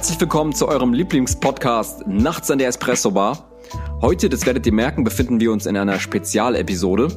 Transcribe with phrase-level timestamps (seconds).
[0.00, 3.50] Herzlich willkommen zu eurem Lieblingspodcast Nachts an der Espresso Bar.
[4.00, 7.08] Heute, das werdet ihr merken, befinden wir uns in einer Spezialepisode.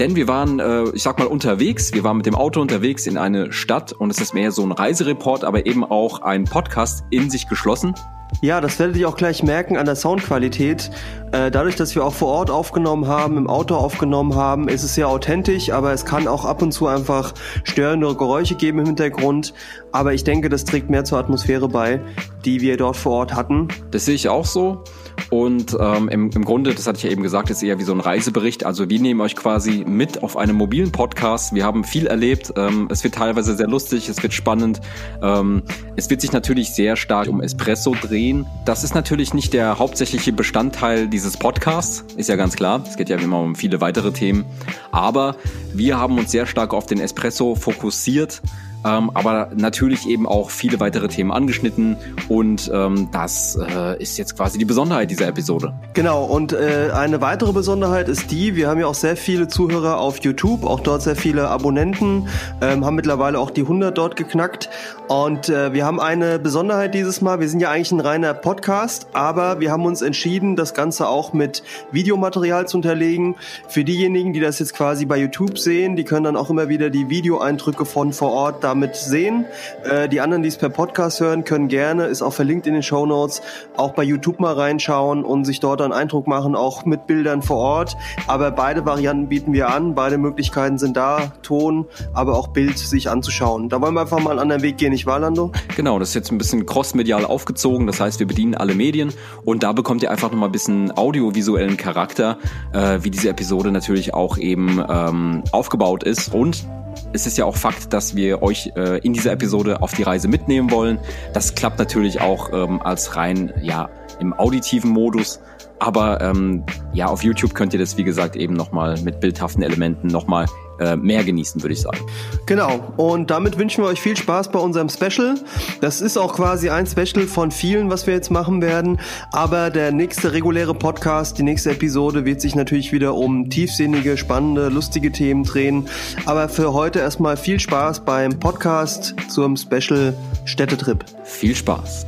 [0.00, 1.94] Denn wir waren, äh, ich sag mal, unterwegs.
[1.94, 4.72] Wir waren mit dem Auto unterwegs in eine Stadt und es ist mehr so ein
[4.72, 7.94] Reisereport, aber eben auch ein Podcast in sich geschlossen.
[8.40, 10.90] Ja, das werdet ihr auch gleich merken an der Soundqualität.
[11.32, 14.94] Äh, dadurch, dass wir auch vor Ort aufgenommen haben, im Auto aufgenommen haben, ist es
[14.94, 17.34] sehr authentisch, aber es kann auch ab und zu einfach
[17.64, 19.54] störende Geräusche geben im Hintergrund.
[19.92, 22.00] Aber ich denke, das trägt mehr zur Atmosphäre bei,
[22.44, 23.68] die wir dort vor Ort hatten.
[23.90, 24.84] Das sehe ich auch so.
[25.30, 27.92] Und ähm, im, im Grunde, das hatte ich ja eben gesagt, ist eher wie so
[27.92, 28.64] ein Reisebericht.
[28.64, 31.54] Also wir nehmen euch quasi mit auf einem mobilen Podcast.
[31.54, 32.52] Wir haben viel erlebt.
[32.56, 34.80] Ähm, es wird teilweise sehr lustig, es wird spannend.
[35.22, 35.62] Ähm,
[35.96, 38.15] es wird sich natürlich sehr stark um Espresso drehen.
[38.64, 42.82] Das ist natürlich nicht der hauptsächliche Bestandteil dieses Podcasts, ist ja ganz klar.
[42.86, 44.44] Es geht ja immer um viele weitere Themen.
[44.90, 45.36] Aber
[45.74, 48.40] wir haben uns sehr stark auf den Espresso fokussiert
[48.86, 51.96] ähm, aber natürlich eben auch viele weitere Themen angeschnitten
[52.28, 55.74] und ähm, das äh, ist jetzt quasi die Besonderheit dieser Episode.
[55.94, 59.98] Genau, und äh, eine weitere Besonderheit ist die, wir haben ja auch sehr viele Zuhörer
[59.98, 62.28] auf YouTube, auch dort sehr viele Abonnenten,
[62.60, 64.68] ähm, haben mittlerweile auch die 100 dort geknackt
[65.08, 69.08] und äh, wir haben eine Besonderheit dieses Mal, wir sind ja eigentlich ein reiner Podcast,
[69.12, 73.36] aber wir haben uns entschieden, das Ganze auch mit Videomaterial zu unterlegen.
[73.68, 76.90] Für diejenigen, die das jetzt quasi bei YouTube sehen, die können dann auch immer wieder
[76.90, 79.46] die Videoeindrücke von vor Ort damit sehen.
[79.84, 82.82] Äh, die anderen, die es per Podcast hören, können gerne, ist auch verlinkt in den
[82.82, 83.40] Show Notes,
[83.76, 87.56] auch bei YouTube mal reinschauen und sich dort einen Eindruck machen, auch mit Bildern vor
[87.56, 87.96] Ort.
[88.26, 93.08] Aber beide Varianten bieten wir an, beide Möglichkeiten sind da, Ton, aber auch Bild sich
[93.08, 93.70] anzuschauen.
[93.70, 95.52] Da wollen wir einfach mal einen anderen Weg gehen, nicht wahr, Lando?
[95.74, 99.12] Genau, das ist jetzt ein bisschen crossmedial aufgezogen, das heißt, wir bedienen alle Medien
[99.44, 102.38] und da bekommt ihr einfach nochmal ein bisschen audiovisuellen Charakter,
[102.72, 106.66] äh, wie diese Episode natürlich auch eben ähm, aufgebaut ist und
[107.12, 110.28] es ist ja auch Fakt, dass wir euch äh, in dieser Episode auf die Reise
[110.28, 110.98] mitnehmen wollen.
[111.32, 113.88] Das klappt natürlich auch ähm, als rein ja
[114.20, 115.40] im auditiven Modus.
[115.78, 120.06] Aber ähm, ja, auf YouTube könnt ihr das, wie gesagt, eben nochmal mit bildhaften Elementen
[120.08, 120.46] nochmal
[120.78, 121.98] äh, mehr genießen, würde ich sagen.
[122.46, 125.36] Genau, und damit wünschen wir euch viel Spaß bei unserem Special.
[125.80, 129.00] Das ist auch quasi ein Special von vielen, was wir jetzt machen werden.
[129.32, 134.68] Aber der nächste reguläre Podcast, die nächste Episode wird sich natürlich wieder um tiefsinnige, spannende,
[134.68, 135.88] lustige Themen drehen.
[136.24, 141.04] Aber für heute erstmal viel Spaß beim Podcast zum Special Städtetrip.
[141.24, 142.06] Viel Spaß.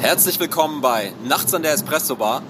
[0.00, 2.42] Herzlich willkommen bei Nachts an der Espresso Bar.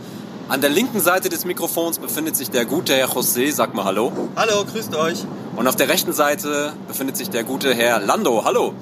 [0.51, 4.11] An der linken Seite des Mikrofons befindet sich der gute Herr José, sag mal Hallo.
[4.35, 5.25] Hallo, grüßt euch.
[5.55, 8.43] Und auf der rechten Seite befindet sich der gute Herr Lando.
[8.45, 8.75] Hallo.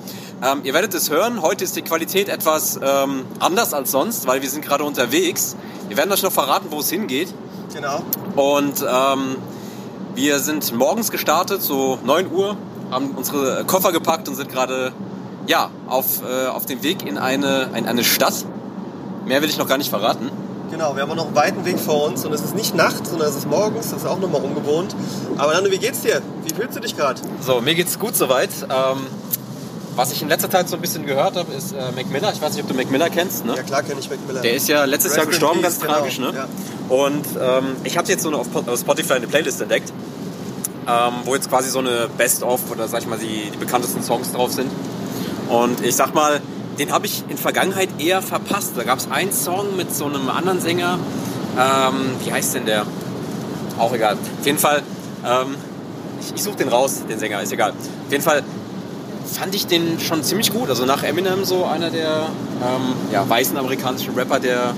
[0.42, 4.40] Ähm, ihr werdet es hören, heute ist die Qualität etwas ähm, anders als sonst, weil
[4.40, 5.56] wir sind gerade unterwegs.
[5.88, 7.34] Wir werden euch noch verraten, wo es hingeht.
[7.74, 8.02] Genau.
[8.34, 9.36] Und ähm,
[10.14, 12.56] wir sind morgens gestartet, so 9 Uhr,
[12.90, 14.94] haben unsere Koffer gepackt und sind gerade
[15.46, 18.46] ja, auf, äh, auf dem Weg in eine, in eine Stadt.
[19.26, 20.30] Mehr will ich noch gar nicht verraten.
[20.70, 23.28] Genau, wir haben noch einen weiten Weg vor uns und es ist nicht Nacht, sondern
[23.28, 24.94] es ist morgens, das ist auch nochmal ungewohnt.
[25.38, 26.20] Aber Lando, wie geht's dir?
[26.44, 27.20] Wie fühlst du dich gerade?
[27.40, 28.50] So, mir geht's gut soweit.
[28.64, 29.06] Ähm,
[29.96, 32.32] was ich in letzter Zeit so ein bisschen gehört habe, ist äh, Mac Miller.
[32.32, 33.44] Ich weiß nicht, ob du Mac Miller kennst.
[33.44, 33.56] Ne?
[33.56, 34.42] Ja klar kenne ich Mac Miller.
[34.42, 36.16] Der ist ja letztes Rest Jahr gestorben, peace, ganz tragisch.
[36.16, 36.36] genau, Ne?
[36.36, 36.94] ja.
[36.94, 38.46] Und ähm, ich habe jetzt so eine auf
[38.78, 39.92] Spotify eine Playlist entdeckt,
[40.86, 44.32] ähm, wo jetzt quasi so eine Best-of oder sag ich mal die, die bekanntesten Songs
[44.32, 44.70] drauf sind.
[45.48, 46.40] Und ich sag mal,
[46.78, 48.72] den habe ich in Vergangenheit eher verpasst.
[48.76, 50.98] Da gab es einen Song mit so einem anderen Sänger.
[51.58, 52.86] Ähm, wie heißt denn der?
[53.78, 54.14] Auch egal.
[54.14, 54.82] Auf jeden Fall,
[55.26, 55.56] ähm,
[56.20, 57.70] ich, ich suche den raus, den Sänger, ist egal.
[57.70, 58.42] Auf jeden Fall
[59.32, 60.68] fand ich den schon ziemlich gut.
[60.68, 62.26] Also nach Eminem so einer der
[62.62, 64.74] ähm, ja, weißen amerikanischen Rapper, der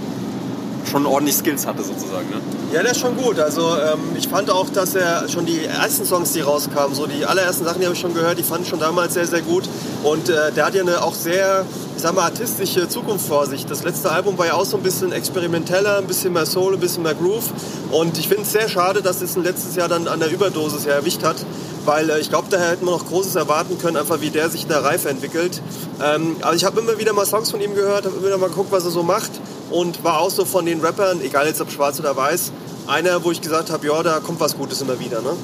[0.89, 2.29] schon ordentlich Skills hatte sozusagen.
[2.31, 2.41] Ne?
[2.73, 3.39] Ja, der ist schon gut.
[3.39, 7.25] Also ähm, ich fand auch, dass er schon die ersten Songs, die rauskamen, so die
[7.25, 9.65] allerersten Sachen, die habe ich schon gehört, die fand ich schon damals sehr, sehr gut.
[10.05, 11.65] Und äh, der hat ja eine auch sehr,
[11.97, 13.67] ich sag mal, artistische Zukunft vor sich.
[13.67, 16.81] Das letzte Album war ja auch so ein bisschen experimenteller, ein bisschen mehr Soul, ein
[16.81, 17.51] bisschen mehr Groove.
[17.91, 20.85] Und ich finde es sehr schade, dass es ein letztes Jahr dann an der Überdosis
[20.85, 21.37] ja erwischt hat.
[21.85, 24.63] Weil äh, ich glaube, daher hätten wir noch Großes erwarten können, einfach wie der sich
[24.63, 25.61] in der Reife entwickelt.
[26.03, 28.49] Ähm, also ich habe immer wieder mal Songs von ihm gehört, habe immer wieder mal
[28.49, 29.31] geguckt, was er so macht.
[29.71, 32.53] Und war auch so von den Rappern, egal jetzt ob schwarz oder weiß,
[32.87, 35.21] einer, wo ich gesagt habe, ja, da kommt was Gutes immer wieder.
[35.23, 35.37] Ne?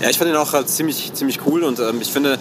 [0.00, 2.38] Ja, ich fand ihn auch äh, ziemlich, ziemlich cool und ähm, ich finde,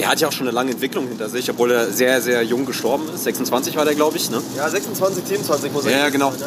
[0.00, 2.64] der hat ja auch schon eine lange Entwicklung hinter sich, obwohl er sehr, sehr jung
[2.64, 3.24] gestorben ist.
[3.24, 4.30] 26 war der, glaube ich.
[4.30, 4.40] Ne?
[4.56, 6.30] Ja, 26, 27 muss er Ja, ja, genau.
[6.30, 6.40] sein,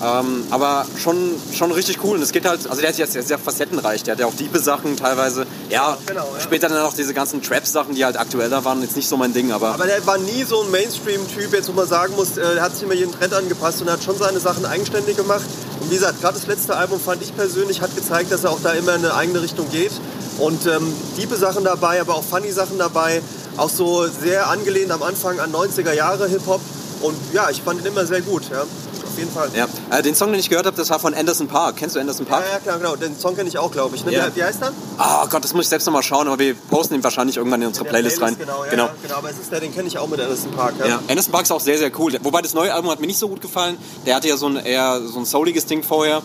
[0.00, 0.20] ja, ja.
[0.20, 1.16] Ähm, aber schon,
[1.52, 2.16] schon richtig cool.
[2.16, 4.02] Und es geht halt, also der ist jetzt sehr, sehr facettenreich.
[4.02, 5.46] Der hat ja auch Diebe-Sachen teilweise.
[5.70, 6.40] Ja, Genau, ja.
[6.40, 8.82] später dann auch diese ganzen Trap-Sachen, die halt aktueller waren.
[8.82, 11.72] Jetzt nicht so mein Ding, aber, Aber der war nie so ein Mainstream-Typ, jetzt wo
[11.72, 14.38] man sagen muss, äh, er hat sich immer jeden Trend angepasst und hat schon seine
[14.40, 15.46] Sachen eigenständig gemacht.
[15.80, 18.60] Und wie gesagt, gerade das letzte Album fand ich persönlich, hat gezeigt, dass er auch
[18.62, 19.92] da immer in eine eigene Richtung geht.
[20.38, 23.22] Und ähm, diebe Sachen dabei, aber auch funny Sachen dabei.
[23.56, 26.60] Auch so sehr angelehnt am Anfang an 90er Jahre Hip-Hop.
[27.02, 28.62] Und ja, ich fand ihn immer sehr gut, ja.
[28.62, 29.50] Auf jeden Fall.
[29.52, 29.66] ja.
[29.90, 31.74] Äh, den Song, den ich gehört habe, das war von Anderson Park.
[31.76, 32.44] Kennst du Anderson Ja, Park?
[32.52, 32.94] ja, klar, genau.
[32.94, 34.04] Den Song kenne ich auch, glaube ich.
[34.04, 34.12] Ne?
[34.12, 34.28] Ja.
[34.32, 34.72] Wie, heißt er?
[34.96, 37.66] Ah Gott, das muss ich selbst nochmal schauen, aber wir posten ihn wahrscheinlich irgendwann in
[37.68, 38.36] unsere Der Playlist, rein.
[38.38, 38.84] Genau, ja, genau.
[38.84, 39.14] Ja, genau.
[39.16, 40.74] Aber es ist der, den kenne ich auch mit Anderson Park.
[40.78, 40.86] Ja.
[40.86, 42.12] Ja, Anderson Park ist auch sehr, sehr cool.
[42.22, 43.76] Wobei das neue Album hat mir nicht so gut gefallen.
[44.06, 46.22] Der hatte ja so ein eher so ein souliges Ding vorher.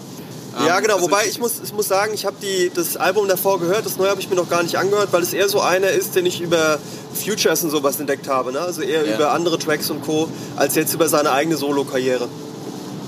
[0.66, 0.96] Ja, Ähm, genau.
[0.96, 2.36] also Wobei ich muss, ich muss sagen, ich habe
[2.76, 5.34] das Album davor gehört, das neue habe ich mir noch gar nicht angehört, weil es
[5.34, 6.80] eher so einer ist, den ich über
[7.14, 8.52] Futures und sowas entdeckt habe.
[8.52, 8.60] Ne?
[8.60, 9.16] Also eher Ja.
[9.16, 12.28] über andere Tracks und Co., als jetzt über seine eigene Solo-Karriere.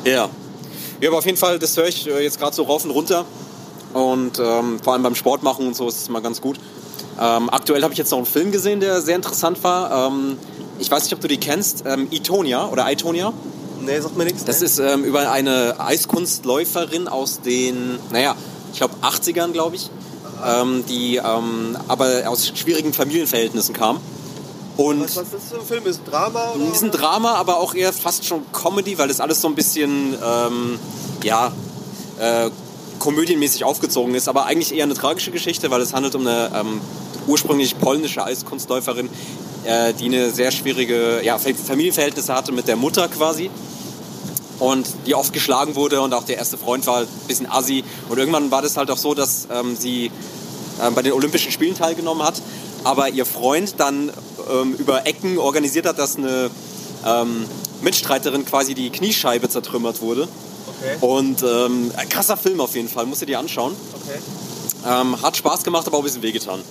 [0.06, 0.30] Ja.
[1.02, 3.26] Ja, aber auf jeden Fall, das höre ich äh, jetzt gerade so rauf und runter.
[3.94, 6.58] Und ähm, vor allem beim Sport machen und so ist es mal ganz gut.
[7.20, 10.08] Ähm, aktuell habe ich jetzt noch einen Film gesehen, der sehr interessant war.
[10.08, 10.38] Ähm,
[10.80, 11.84] ich weiß nicht, ob du die kennst.
[11.86, 13.32] Ähm, Itonia oder Itonia.
[13.86, 14.44] Nee, sagt mir nichts.
[14.46, 14.66] Das ne?
[14.66, 18.36] ist ähm, über eine Eiskunstläuferin aus den, naja,
[18.72, 19.90] ich glaube 80ern, glaube ich.
[20.46, 24.00] Ähm, die ähm, aber aus schwierigen Familienverhältnissen kam.
[24.78, 25.86] Und was, was ist das für ein Film?
[25.86, 26.52] Ist ein Drama?
[26.54, 26.72] Oder?
[26.74, 30.14] ist ein Drama, aber auch eher fast schon Comedy, weil das alles so ein bisschen,
[30.24, 30.78] ähm,
[31.24, 31.52] ja,
[32.20, 32.50] äh,
[33.00, 34.28] komödienmäßig aufgezogen ist.
[34.28, 36.82] Aber eigentlich eher eine tragische Geschichte, weil es handelt um eine ähm,
[37.28, 39.10] ursprünglich polnische Eiskunstläuferin,
[39.64, 43.50] äh, die eine sehr schwierige ja, Fa- Familienverhältnisse hatte mit der Mutter quasi.
[44.60, 47.84] Und die oft geschlagen wurde und auch der erste Freund war ein bisschen assi.
[48.10, 50.12] Und irgendwann war das halt auch so, dass ähm, sie
[50.82, 52.42] ähm, bei den Olympischen Spielen teilgenommen hat,
[52.84, 54.12] aber ihr Freund dann
[54.50, 56.50] ähm, über Ecken organisiert hat, dass eine
[57.06, 57.46] ähm,
[57.82, 60.28] Mitstreiterin quasi die Kniescheibe zertrümmert wurde.
[60.68, 63.76] Okay, Und ähm, krasser Film auf jeden Fall, musst du dir anschauen.
[63.94, 64.20] okay.
[64.88, 66.62] Ähm, hat Spaß gemacht, aber auch ein bisschen wehgetan.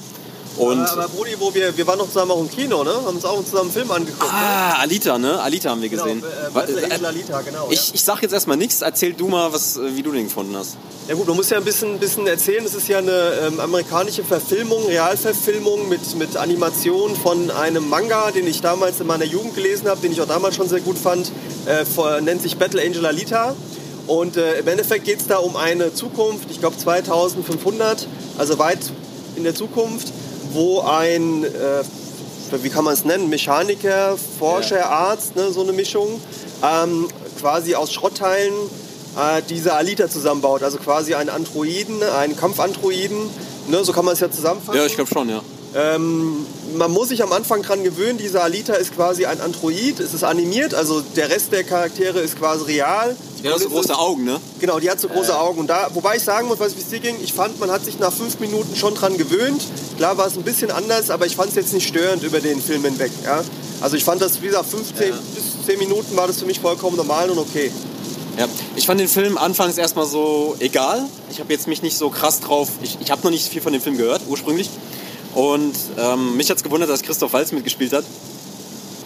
[0.56, 2.92] Und aber, aber Brudi, wo wir, wir waren noch zusammen auch im Kino, ne?
[2.92, 4.22] Haben uns auch zusammen einen Film angeguckt.
[4.22, 4.38] ne?
[4.38, 5.40] ah, Alita, ne?
[5.40, 6.22] Alita haben wir gesehen.
[6.22, 7.68] Genau, äh, äh, Angel Alita, genau.
[7.70, 10.56] ich, ich sag jetzt erstmal nichts, erzähl du mal, was, äh, wie du den gefunden
[10.56, 10.76] hast.
[11.08, 12.64] Ja gut, man muss ja ein bisschen, bisschen erzählen.
[12.64, 18.46] Es ist ja eine ähm, amerikanische Verfilmung, Realverfilmung mit, mit Animation von einem Manga, den
[18.46, 21.30] ich damals in meiner Jugend gelesen habe, den ich auch damals schon sehr gut fand.
[21.66, 23.54] Äh, vor, nennt sich Battle Angel Alita.
[24.06, 28.06] Und äh, im Endeffekt geht es da um eine Zukunft, ich glaube 2500,
[28.36, 28.78] also weit
[29.36, 30.12] in der Zukunft,
[30.54, 36.20] wo ein, äh, wie kann man es nennen, Mechaniker, Forscher, Arzt, ne, so eine Mischung,
[36.62, 37.08] ähm,
[37.40, 38.54] quasi aus Schrottteilen
[39.16, 40.62] äh, diese Alita zusammenbaut.
[40.62, 43.18] Also quasi einen Androiden, einen Kampfandroiden.
[43.68, 44.78] Ne, so kann man es ja zusammenfassen.
[44.78, 45.42] Ja, ich glaube schon, ja.
[45.76, 50.14] Ähm, man muss sich am Anfang dran gewöhnen, dieser Alita ist quasi ein Android, es
[50.14, 53.16] ist animiert, also der Rest der Charaktere ist quasi real.
[53.42, 54.40] Die Ja, so große Augen, ne?
[54.60, 55.58] Genau, die hat so große Augen.
[55.58, 57.84] Und da, wobei ich sagen muss, was wie es dir ging, ich fand, man hat
[57.84, 59.62] sich nach fünf Minuten schon dran gewöhnt.
[59.96, 62.62] Klar war es ein bisschen anders, aber ich fand es jetzt nicht störend über den
[62.62, 63.10] Film hinweg.
[63.24, 63.42] Ja?
[63.80, 65.14] Also ich fand das, wie gesagt, 15 Ja.
[65.34, 67.70] bis 10 Minuten war das für mich vollkommen normal und okay.
[68.38, 71.04] Ja, ich fand den Film anfangs erstmal so egal.
[71.30, 72.68] Ich habe jetzt mich nicht so krass drauf.
[72.82, 74.70] Ich, ich habe noch nicht viel von dem Film gehört, ursprünglich.
[75.34, 78.04] Und ähm, mich hat's gewundert, dass Christoph Waltz mitgespielt hat.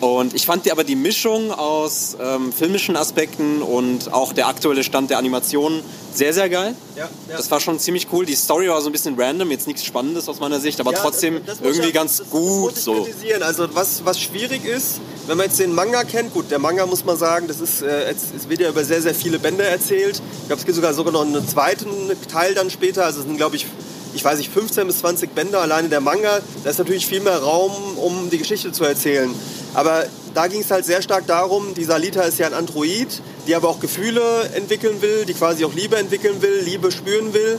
[0.00, 4.84] Und ich fand die, aber die Mischung aus ähm, filmischen Aspekten und auch der aktuelle
[4.84, 5.82] Stand der Animation
[6.14, 6.76] sehr, sehr geil.
[6.94, 7.36] Ja, ja.
[7.36, 8.24] Das war schon ziemlich cool.
[8.24, 11.00] Die Story war so ein bisschen random, jetzt nichts Spannendes aus meiner Sicht, aber Ja,
[11.00, 12.94] trotzdem das- das irgendwie ja- ganz das, Das gut muss ich so.
[13.02, 13.42] kritisieren.
[13.42, 17.04] Also was, was schwierig ist, wenn man jetzt den Manga kennt, gut, der Manga muss
[17.04, 20.22] man sagen, das ist, äh, es, es wird ja über sehr, sehr viele Bände erzählt.
[20.42, 21.88] Ich glaube, es gibt sogar sogar noch einen zweiten
[22.30, 23.04] Teil dann später.
[23.04, 23.66] Also es sind, glaube ich,
[24.14, 26.40] ich weiß nicht, 15 bis 20 Bände alleine der Manga.
[26.64, 29.30] Da ist natürlich viel mehr Raum, um die Geschichte zu erzählen.
[29.74, 33.54] Aber da ging es halt sehr stark darum, dieser Alita ist ja ein Android, die
[33.54, 37.58] aber auch Gefühle entwickeln will, die quasi auch Liebe entwickeln will, Liebe spüren will.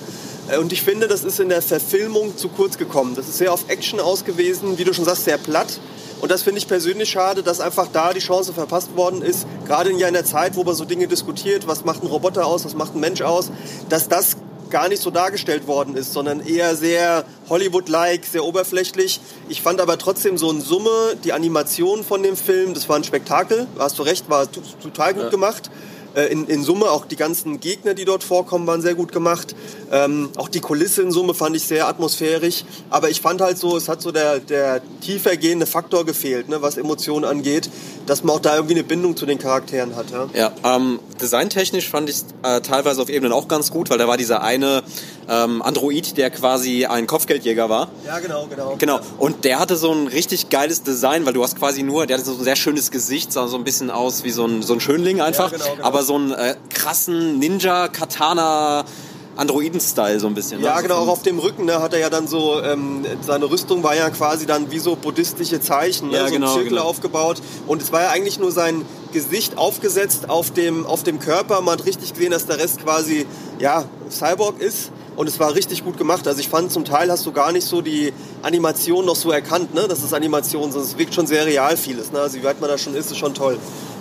[0.50, 3.16] Äh, Und ich finde, das ist in der Verfilmung zu kurz gekommen.
[3.16, 5.80] Das ist sehr auf Action ausgewiesen, wie du schon sagst, sehr platt.
[6.22, 9.90] Und das finde ich persönlich schade, dass einfach da die Chance verpasst worden ist, gerade
[9.90, 12.94] in der Zeit, wo man so Dinge diskutiert, was macht ein Roboter aus, was macht
[12.94, 13.52] ein Mensch aus,
[13.88, 14.36] dass das
[14.70, 19.20] gar nicht so dargestellt worden ist, sondern eher sehr Hollywood-like, sehr oberflächlich.
[19.48, 23.04] Ich fand aber trotzdem so in Summe die Animation von dem Film, das war ein
[23.04, 24.48] Spektakel, hast du recht, war
[24.82, 25.70] total gut gemacht.
[26.16, 29.56] Äh, In, in Summe auch die ganzen Gegner, die dort vorkommen, waren sehr gut gemacht.
[29.92, 32.64] Ähm, auch die Kulisse in Summe fand ich sehr atmosphärisch.
[32.90, 36.62] Aber ich fand halt so, es hat so der, der tiefer gehende Faktor gefehlt, ne,
[36.62, 37.70] was Emotionen angeht,
[38.06, 40.08] dass man auch da irgendwie eine Bindung zu den Charakteren hat.
[40.12, 40.28] Ja?
[40.34, 44.18] Ja, ähm, designtechnisch fand ich äh, teilweise auf Ebenen auch ganz gut, weil da war
[44.18, 44.84] dieser eine
[45.28, 47.90] ähm, Android, der quasi ein Kopfgeldjäger war.
[48.06, 48.76] Ja, genau, genau.
[48.78, 49.00] Genau.
[49.18, 52.26] Und der hatte so ein richtig geiles Design, weil du hast quasi nur, der hatte
[52.26, 54.80] so ein sehr schönes Gesicht, sah so ein bisschen aus wie so ein, so ein
[54.80, 55.52] Schönling einfach.
[55.52, 55.88] Ja, genau, genau.
[55.88, 58.86] Aber so einen äh, krassen Ninja-Katana.
[59.40, 60.62] Androiden-Style so ein bisschen.
[60.62, 60.82] Ja, ne?
[60.82, 63.96] genau, auch auf dem Rücken ne, hat er ja dann so, ähm, seine Rüstung war
[63.96, 66.84] ja quasi dann wie so buddhistische Zeichen, ne, Ja, so genau, Zirkel genau.
[66.84, 67.42] aufgebaut.
[67.66, 71.62] Und es war ja eigentlich nur sein Gesicht aufgesetzt auf dem, auf dem Körper.
[71.62, 73.26] Man hat richtig gesehen, dass der Rest quasi,
[73.60, 74.92] ja, Cyborg ist.
[75.16, 76.28] Und es war richtig gut gemacht.
[76.28, 79.74] Also ich fand, zum Teil hast du gar nicht so die Animation noch so erkannt,
[79.74, 79.86] ne?
[79.88, 82.14] Das ist Animation, sondern es wirkt schon sehr real vieles.
[82.14, 82.22] Ne?
[82.22, 83.58] Also wie weit man da schon ist, ist schon toll.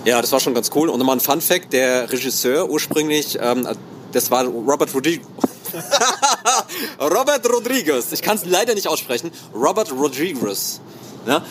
[0.08, 0.88] Ja, das war schon ganz cool.
[0.88, 3.68] Und nochmal ein Fun Fact, der Regisseur ursprünglich, ähm,
[4.10, 5.26] das war Robert Rodriguez.
[6.98, 8.10] Robert Rodriguez.
[8.12, 9.30] Ich kann es leider nicht aussprechen.
[9.54, 10.80] Robert Rodriguez.
[11.26, 11.44] Ja?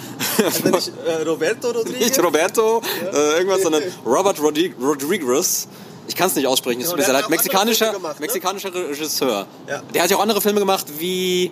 [0.44, 2.00] Also nicht äh, Roberto Rodriguez?
[2.00, 2.82] nicht Roberto,
[3.14, 5.68] äh, irgendwas, sondern Robert Rodri Rodriguez.
[6.08, 7.30] Ich kann es nicht aussprechen, es tut mir sehr leid.
[7.30, 8.26] Mexikanischer, gemacht, ne?
[8.26, 9.46] mexikanischer Regisseur.
[9.68, 9.84] Ja.
[9.94, 11.52] Der hat ja auch andere Filme gemacht, wie,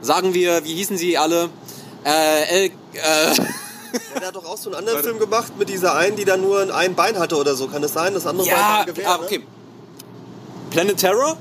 [0.00, 1.50] sagen wir, wie hießen sie alle?
[2.04, 2.70] Äh, El, äh,
[4.14, 6.40] Ja, der hat doch auch so einen anderen Film gemacht mit dieser einen, die dann
[6.40, 7.68] nur ein Bein hatte oder so.
[7.68, 8.14] Kann das sein?
[8.14, 9.24] Das andere Bein war ja, ein Gewehr, ah, ne?
[9.24, 9.40] okay.
[10.70, 11.36] Planet Terror?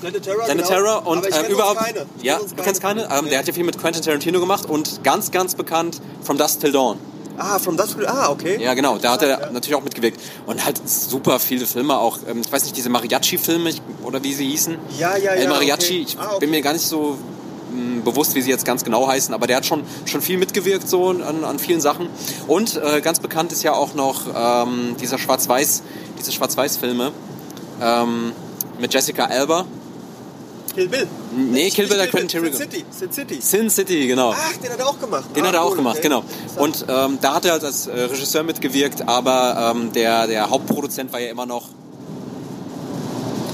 [0.00, 0.76] Planet Terror, Planet genau.
[0.76, 1.78] Terror und äh, überhaupt.
[1.80, 2.06] keine.
[2.18, 3.08] Ich Ja, du kennst keine?
[3.10, 6.60] Ähm, der hat ja viel mit Quentin Tarantino gemacht und ganz, ganz bekannt From Dusk
[6.60, 6.98] Till Dawn.
[7.38, 8.62] Ah, From Dusk Till- Ah, okay.
[8.62, 10.20] Ja, genau, da hat er natürlich auch mitgewirkt.
[10.46, 13.70] Und halt super viele Filme auch, ähm, ich weiß nicht, diese Mariachi-Filme
[14.04, 14.76] oder wie sie hießen.
[14.98, 16.04] Ja, ja, El ja, Mariachi, okay.
[16.08, 16.40] ich Ah, okay.
[16.40, 17.16] bin mir gar nicht so
[18.04, 21.08] bewusst, wie sie jetzt ganz genau heißen, aber der hat schon, schon viel mitgewirkt so
[21.08, 22.08] an, an vielen Sachen.
[22.46, 25.82] Und äh, ganz bekannt ist ja auch noch ähm, dieser Schwarz-Weiß,
[26.18, 27.12] diese Schwarz-Weiß-Filme
[27.80, 28.32] ähm,
[28.78, 29.66] mit Jessica Alba.
[30.74, 31.08] Kill Bill.
[31.34, 32.70] Nee, Kill Bill, der Quentin Sin Tarantino.
[32.70, 32.84] City.
[32.90, 33.40] Sin City.
[33.40, 34.34] Sin City, genau.
[34.36, 35.24] Ach, den hat er auch gemacht.
[35.34, 36.08] Den ah, hat er auch cool, gemacht, okay.
[36.08, 36.22] genau.
[36.56, 41.12] Und ähm, da hat er halt als äh, Regisseur mitgewirkt, aber ähm, der, der Hauptproduzent
[41.14, 41.68] war ja immer noch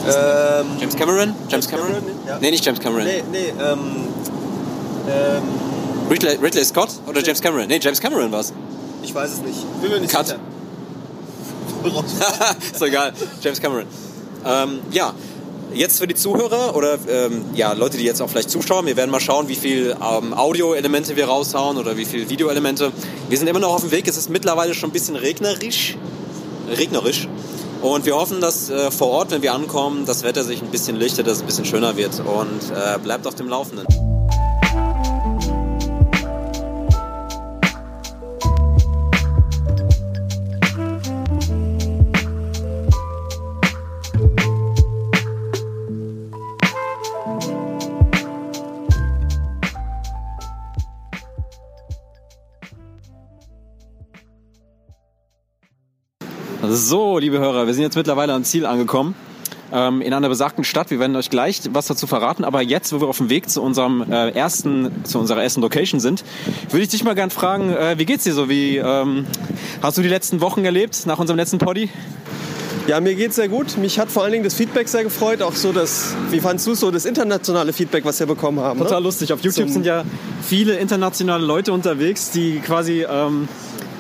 [0.07, 1.35] Ähm, James Cameron.
[1.49, 1.93] James Cameron?
[1.93, 2.39] Cameron, ja.
[2.41, 3.05] Nee, nicht James Cameron.
[3.05, 4.09] nee, nee, ähm,
[5.09, 5.43] ähm,
[6.11, 7.67] Ridley, Ridley Scott oder James Cameron?
[7.69, 8.53] Nee, James Cameron war's.
[9.03, 9.81] ich weiß es nicht.
[9.81, 10.27] Bin mir nicht Cut.
[10.27, 10.41] sicher.
[12.73, 13.13] ist egal.
[13.41, 13.87] James Cameron.
[14.45, 15.15] Ähm, ja,
[15.75, 19.11] jetzt für die Zuhörer oder ähm, ja, Leute, die jetzt auch vielleicht zuschauen, wir werden
[19.11, 22.93] mal schauen, wie viel ähm, Audio-Elemente wir raushauen oder wie viel Videoelemente.
[23.29, 24.09] Wir sind immer noch auf dem Weg.
[24.09, 25.97] Es ist mittlerweile schon ein bisschen regnerisch.
[26.77, 27.29] Regnerisch.
[27.83, 30.97] Und wir hoffen, dass äh, vor Ort, wenn wir ankommen, das Wetter sich ein bisschen
[30.97, 32.21] lichtet, dass es ein bisschen schöner wird.
[32.21, 34.12] Und äh, bleibt auf dem Laufenden.
[56.93, 59.15] So, liebe Hörer, wir sind jetzt mittlerweile am Ziel angekommen.
[59.73, 60.91] Ähm, in einer besagten Stadt.
[60.91, 62.45] Wir werden euch gleich was dazu verraten.
[62.45, 66.01] Aber jetzt, wo wir auf dem Weg zu unserem äh, ersten, zu unserer ersten Location
[66.01, 66.23] sind,
[66.69, 68.51] würde ich dich mal gern fragen, äh, wie geht's dir so?
[68.51, 69.25] Wie ähm,
[69.81, 71.89] hast du die letzten Wochen erlebt nach unserem letzten Poddy?
[72.87, 73.79] Ja, mir geht's sehr gut.
[73.79, 75.41] Mich hat vor allen Dingen das Feedback sehr gefreut.
[75.41, 78.79] Auch so das, wie fandst du so das internationale Feedback, was wir bekommen haben?
[78.79, 79.05] Total ne?
[79.05, 79.33] lustig.
[79.33, 80.05] Auf YouTube Zum- sind ja
[80.43, 83.49] viele internationale Leute unterwegs, die quasi ähm,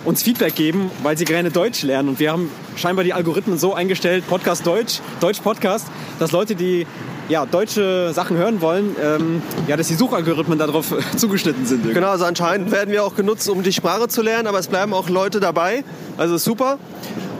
[0.04, 2.08] uns Feedback geben, weil sie gerne Deutsch lernen.
[2.08, 5.86] Und wir haben scheinbar die Algorithmen so eingestellt, Podcast Deutsch, Deutsch Podcast,
[6.18, 6.86] dass Leute, die
[7.28, 11.78] ja, deutsche Sachen hören wollen, ähm, ja, dass die Suchalgorithmen darauf zugeschnitten sind.
[11.78, 11.94] irgendwie.
[11.94, 14.92] Genau, also anscheinend werden wir auch genutzt, um die Sprache zu lernen, aber es bleiben
[14.92, 15.84] auch Leute dabei.
[16.16, 16.78] Also super.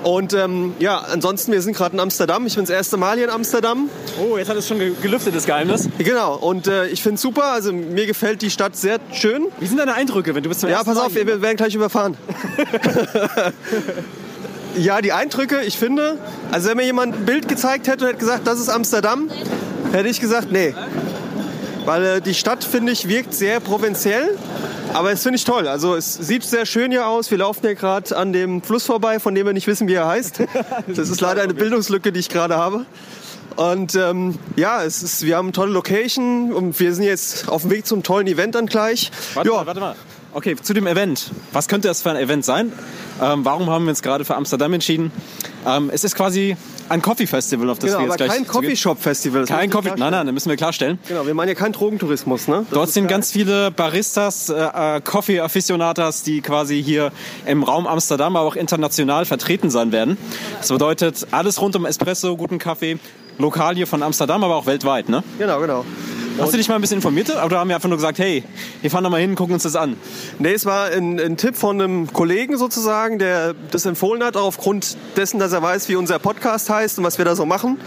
[0.03, 2.45] Und ähm, ja, ansonsten, wir sind gerade in Amsterdam.
[2.47, 3.89] Ich bin das erste Mal hier in Amsterdam.
[4.21, 5.89] Oh, jetzt hat es schon ge- gelüftet, das Geheimnis.
[5.99, 7.45] Genau, und äh, ich finde es super.
[7.53, 9.47] Also mir gefällt die Stadt sehr schön.
[9.61, 12.17] Wie sind deine Eindrücke, wenn du bist zum Ja, pass auf, wir werden gleich überfahren.
[14.77, 16.19] ja, die Eindrücke, ich finde,
[16.51, 19.31] also wenn mir jemand ein Bild gezeigt hätte und hätte gesagt, das ist Amsterdam,
[19.93, 20.75] hätte ich gesagt, nee.
[21.85, 24.39] Weil äh, die Stadt, finde ich, wirkt sehr provinziell.
[24.93, 25.67] Aber es finde ich toll.
[25.69, 27.31] Also es sieht sehr schön hier aus.
[27.31, 30.07] Wir laufen hier gerade an dem Fluss vorbei, von dem wir nicht wissen, wie er
[30.07, 30.43] heißt.
[30.87, 32.85] Das ist leider eine Bildungslücke, die ich gerade habe.
[33.57, 37.63] Und ähm, ja, es ist, wir haben eine tolle Location und wir sind jetzt auf
[37.63, 39.11] dem Weg zum tollen Event dann gleich.
[39.35, 39.57] Warte Ja.
[39.57, 39.97] mal, warte mal.
[40.35, 41.31] Okay, zu dem Event.
[41.53, 42.73] Was könnte das für ein Event sein?
[43.21, 45.13] Ähm, warum haben wir uns gerade für Amsterdam entschieden?
[45.67, 46.57] Ähm, es ist quasi
[46.89, 48.63] ein Coffee Festival, auf das Genau, wir jetzt aber gleich kein zugehen.
[48.63, 49.41] Coffeeshop-Festival.
[49.43, 49.93] das Kein Coffee.
[49.97, 50.99] Nein, nein, das müssen wir klarstellen.
[51.07, 52.65] Genau, wir meinen ja keinen Drogentourismus, ne?
[52.71, 54.55] Das Dort sind ganz viele Baristas, äh,
[54.97, 57.13] äh, Coffee-Afficionatas, die quasi hier
[57.47, 60.17] im Raum Amsterdam, aber auch international vertreten sein werden.
[60.59, 62.99] Das bedeutet alles rund um Espresso, guten Kaffee,
[63.39, 65.23] lokal hier von Amsterdam, aber auch weltweit, ne?
[65.39, 65.85] Genau, genau.
[66.39, 67.31] Hast du dich mal ein bisschen informiert?
[67.31, 68.43] Oder haben wir einfach nur gesagt, hey,
[68.81, 69.97] wir fahren da mal hin, gucken uns das an?
[70.39, 74.97] Nee, es war ein, ein Tipp von einem Kollegen sozusagen, der das empfohlen hat, aufgrund
[75.17, 77.79] dessen, dass er weiß, wie unser Podcast heißt und was wir da so machen.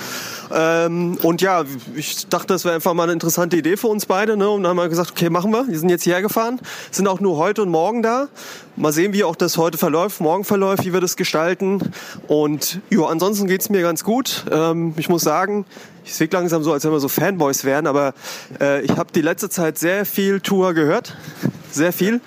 [0.53, 1.63] Ähm, und ja,
[1.95, 4.37] ich dachte, das wäre einfach mal eine interessante Idee für uns beide.
[4.37, 4.49] Ne?
[4.49, 5.67] Und dann haben wir gesagt, okay, machen wir.
[5.67, 6.59] Wir sind jetzt hierher gefahren,
[6.91, 8.27] sind auch nur heute und morgen da.
[8.75, 11.79] Mal sehen, wie auch das heute verläuft, morgen verläuft, wie wir das gestalten.
[12.27, 14.45] Und ja, ansonsten geht's mir ganz gut.
[14.51, 15.65] Ähm, ich muss sagen,
[16.03, 18.13] ich wirke langsam so, als wenn wir so Fanboys wären, aber
[18.59, 21.15] äh, ich habe die letzte Zeit sehr viel Tour gehört.
[21.71, 22.21] Sehr viel.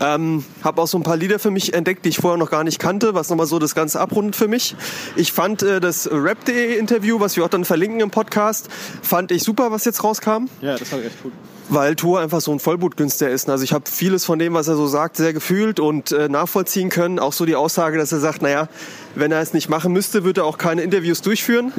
[0.00, 2.64] Ähm, habe auch so ein paar Lieder für mich entdeckt, die ich vorher noch gar
[2.64, 4.76] nicht kannte, was nochmal so das Ganze abrundet für mich.
[5.16, 8.68] Ich fand äh, das Rap.de Interview, was wir auch dann verlinken im Podcast,
[9.02, 10.46] fand ich super, was jetzt rauskam.
[10.60, 11.32] Ja, das war echt gut.
[11.72, 13.48] Weil Tour einfach so ein Vollblutkünstler ist.
[13.48, 16.90] Also ich habe vieles von dem, was er so sagt, sehr gefühlt und äh, nachvollziehen
[16.90, 17.18] können.
[17.18, 18.68] Auch so die Aussage, dass er sagt, naja,
[19.14, 21.72] wenn er es nicht machen müsste, würde er auch keine Interviews durchführen.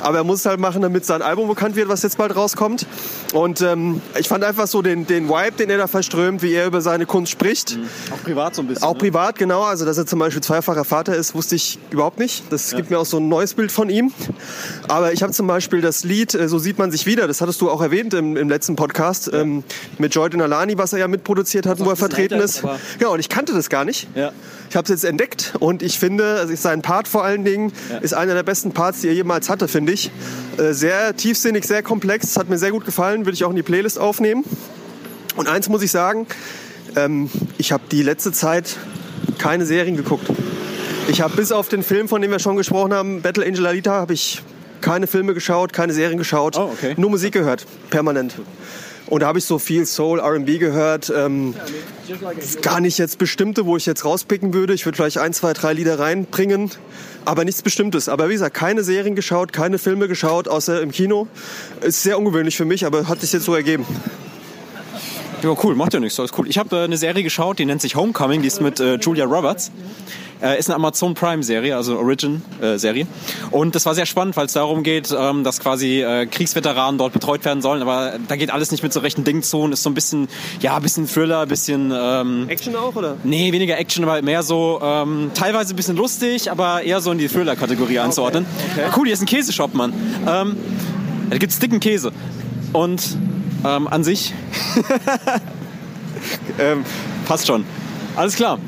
[0.00, 2.86] Aber er muss es halt machen, damit sein Album bekannt wird, was jetzt bald rauskommt.
[3.32, 6.66] Und ähm, ich fand einfach so den, den Vibe, den er da verströmt, wie er
[6.66, 7.76] über seine Kunst spricht.
[7.76, 8.14] Mhm.
[8.14, 8.84] Auch privat so ein bisschen.
[8.84, 8.98] Auch ne?
[8.98, 9.62] privat, genau.
[9.62, 12.44] Also, dass er zum Beispiel zweifacher Vater ist, wusste ich überhaupt nicht.
[12.50, 14.12] Das gibt mir auch so ein neues Bild von ihm.
[14.86, 17.60] Aber ich habe zum Beispiel das Lied äh, So sieht man sich wieder, das hattest
[17.60, 19.64] du auch erwähnt im, im letzten Podcast, ähm,
[19.98, 22.62] mit Joy Alani, was er ja mitproduziert hat, wo er vertreten älter, ist.
[23.00, 24.08] Ja, und ich kannte das gar nicht.
[24.14, 24.32] Ja.
[24.70, 28.14] Ich habe es jetzt entdeckt und ich finde, also sein Part vor allen Dingen ist
[28.14, 30.10] einer der besten Parts, die er jemals hatte, finde ich.
[30.58, 33.62] Äh, Sehr tiefsinnig, sehr komplex, hat mir sehr gut gefallen, würde ich auch in die
[33.62, 34.44] Playlist aufnehmen.
[35.36, 36.26] Und eins muss ich sagen,
[36.96, 38.76] ähm, ich habe die letzte Zeit
[39.38, 40.26] keine Serien geguckt.
[41.08, 43.92] Ich habe bis auf den Film, von dem wir schon gesprochen haben, Battle Angel Alita,
[43.92, 44.42] habe ich
[44.80, 46.94] keine Filme geschaut, keine Serien geschaut, Oh, okay.
[46.96, 48.34] nur Musik gehört, permanent.
[49.10, 51.12] Und da habe ich so viel Soul, R&B gehört.
[51.14, 51.54] Ähm,
[52.62, 54.74] gar nicht jetzt bestimmte, wo ich jetzt rauspicken würde.
[54.74, 56.70] Ich würde vielleicht ein, zwei, drei Lieder reinbringen,
[57.24, 58.08] aber nichts Bestimmtes.
[58.08, 61.26] Aber wie gesagt, keine Serien geschaut, keine Filme geschaut, außer im Kino.
[61.80, 63.86] Ist sehr ungewöhnlich für mich, aber hat sich jetzt so ergeben.
[65.42, 66.48] Ja, cool, macht ja nichts, alles cool.
[66.48, 69.24] Ich habe äh, eine Serie geschaut, die nennt sich Homecoming, die ist mit äh, Julia
[69.24, 69.70] Roberts.
[70.42, 73.06] Äh, ist eine Amazon Prime Serie, also Origin äh, Serie.
[73.50, 77.12] Und das war sehr spannend, weil es darum geht, ähm, dass quasi äh, Kriegsveteranen dort
[77.12, 77.82] betreut werden sollen.
[77.82, 80.28] Aber da geht alles nicht mit so rechten Dingen zu und ist so ein bisschen,
[80.60, 83.16] ja, ein bisschen Thriller, ein bisschen, ähm, Action auch, oder?
[83.24, 87.18] nee, weniger Action, aber mehr so, ähm, teilweise ein bisschen lustig, aber eher so in
[87.18, 88.46] die Thriller-Kategorie einzuordnen.
[88.96, 89.92] Cool, hier ist ein Käseshop, Mann.
[90.26, 90.56] Ähm,
[91.30, 92.12] da gibt's dicken Käse.
[92.72, 93.16] Und
[93.64, 94.32] ähm, an sich
[96.58, 96.84] ähm,
[97.26, 97.64] passt schon.
[98.16, 98.58] Alles klar.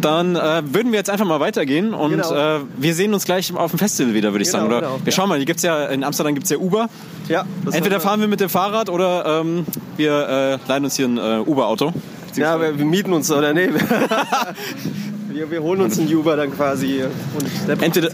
[0.00, 2.32] Dann äh, würden wir jetzt einfach mal weitergehen und Genau.
[2.34, 4.72] äh, wir sehen uns gleich auf dem Festival wieder, würde ich Genau, sagen.
[4.72, 4.80] Oder?
[4.80, 6.88] genau, wir schauen mal, hier gibt's ja in Amsterdam gibt's ja Uber.
[7.28, 7.44] Ja.
[7.64, 11.18] das Entweder fahren wir mit dem Fahrrad oder ähm, wir äh, leihen uns hier ein
[11.18, 11.92] äh, Uber-Auto.
[12.36, 13.52] Ja, wir, wir mieten uns, oder?
[13.52, 13.70] Nee.
[15.30, 17.02] wir, wir holen uns einen Uber dann quasi.
[17.34, 18.10] Und Entweder-.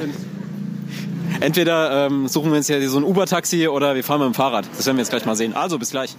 [1.41, 4.65] Entweder ähm, suchen wir uns ja so ein Uber-Taxi oder wir fahren mit dem Fahrrad.
[4.77, 5.55] Das werden wir jetzt gleich mal sehen.
[5.55, 6.17] Also bis gleich.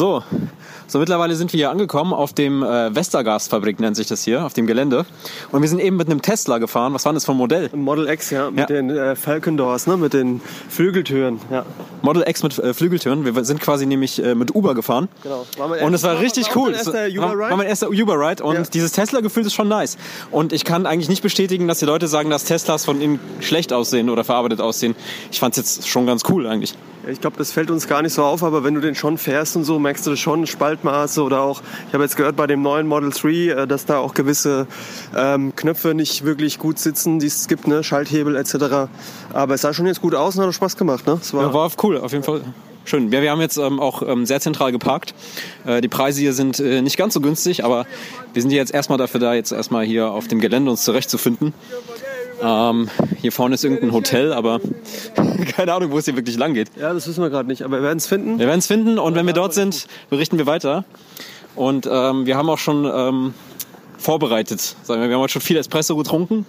[0.00, 0.22] So,
[0.86, 4.54] so mittlerweile sind wir hier angekommen auf dem äh, Westergasfabrik nennt sich das hier, auf
[4.54, 5.04] dem Gelände.
[5.52, 6.94] Und wir sind eben mit einem Tesla gefahren.
[6.94, 7.68] Was war denn das für ein Modell?
[7.74, 8.64] Model X, ja, mit Ja.
[8.64, 11.38] den äh, Falcon Doors, ne, mit den Flügeltüren.
[11.50, 11.66] Ja,
[12.00, 13.26] Model X mit äh, Flügeltüren.
[13.26, 15.08] Wir sind quasi nämlich äh, mit Uber gefahren.
[15.22, 15.44] genau.
[15.58, 16.70] War Und es war erstes- richtig war cool.
[16.70, 17.50] Mein erster Uber war, Ride.
[17.50, 18.62] war mein erster Uber-Ride und Ja.
[18.62, 19.98] dieses Tesla-Gefühl ist schon nice.
[20.30, 23.74] Und ich kann eigentlich nicht bestätigen, dass die Leute sagen, dass Teslas von innen schlecht
[23.74, 24.94] aussehen oder verarbeitet aussehen.
[25.30, 26.72] Ich fand es jetzt schon ganz cool eigentlich.
[27.08, 29.56] Ich glaube, das fällt uns gar nicht so auf, aber wenn du den schon fährst
[29.56, 32.60] und so, merkst du das schon, Spaltmaße oder auch, ich habe jetzt gehört bei dem
[32.62, 34.66] neuen Model 3, äh, dass da auch gewisse
[35.16, 38.90] ähm, Knöpfe nicht wirklich gut sitzen, die es gibt, ne, Schalthebel etc.
[39.32, 41.18] Aber es sah schon jetzt gut aus und hat auch Spaß gemacht, ne?
[41.32, 42.42] War, Ja, war cool, auf jeden Fall.
[42.84, 43.12] Schön.
[43.12, 45.14] Ja, wir haben jetzt ähm, auch ähm, sehr zentral geparkt.
[45.64, 47.86] Äh, die Preise hier sind äh, nicht ganz so günstig, aber
[48.32, 51.54] wir sind hier jetzt erstmal dafür da, jetzt erstmal hier auf dem Gelände uns zurechtzufinden.
[52.42, 52.88] Ähm,
[53.20, 54.60] hier vorne ist irgendein Hotel, aber
[55.56, 56.68] keine Ahnung, wo es hier wirklich lang geht.
[56.76, 58.38] ja, das wissen wir gerade nicht, aber wir werden es finden.
[58.38, 60.84] Wir werden es finden und wenn wir dort sind, berichten wir weiter.
[61.56, 63.34] Und ähm, wir haben auch schon ähm,
[63.98, 64.60] vorbereitet.
[64.82, 66.46] Sagen wir, wir haben heute schon viel Espresso getrunken,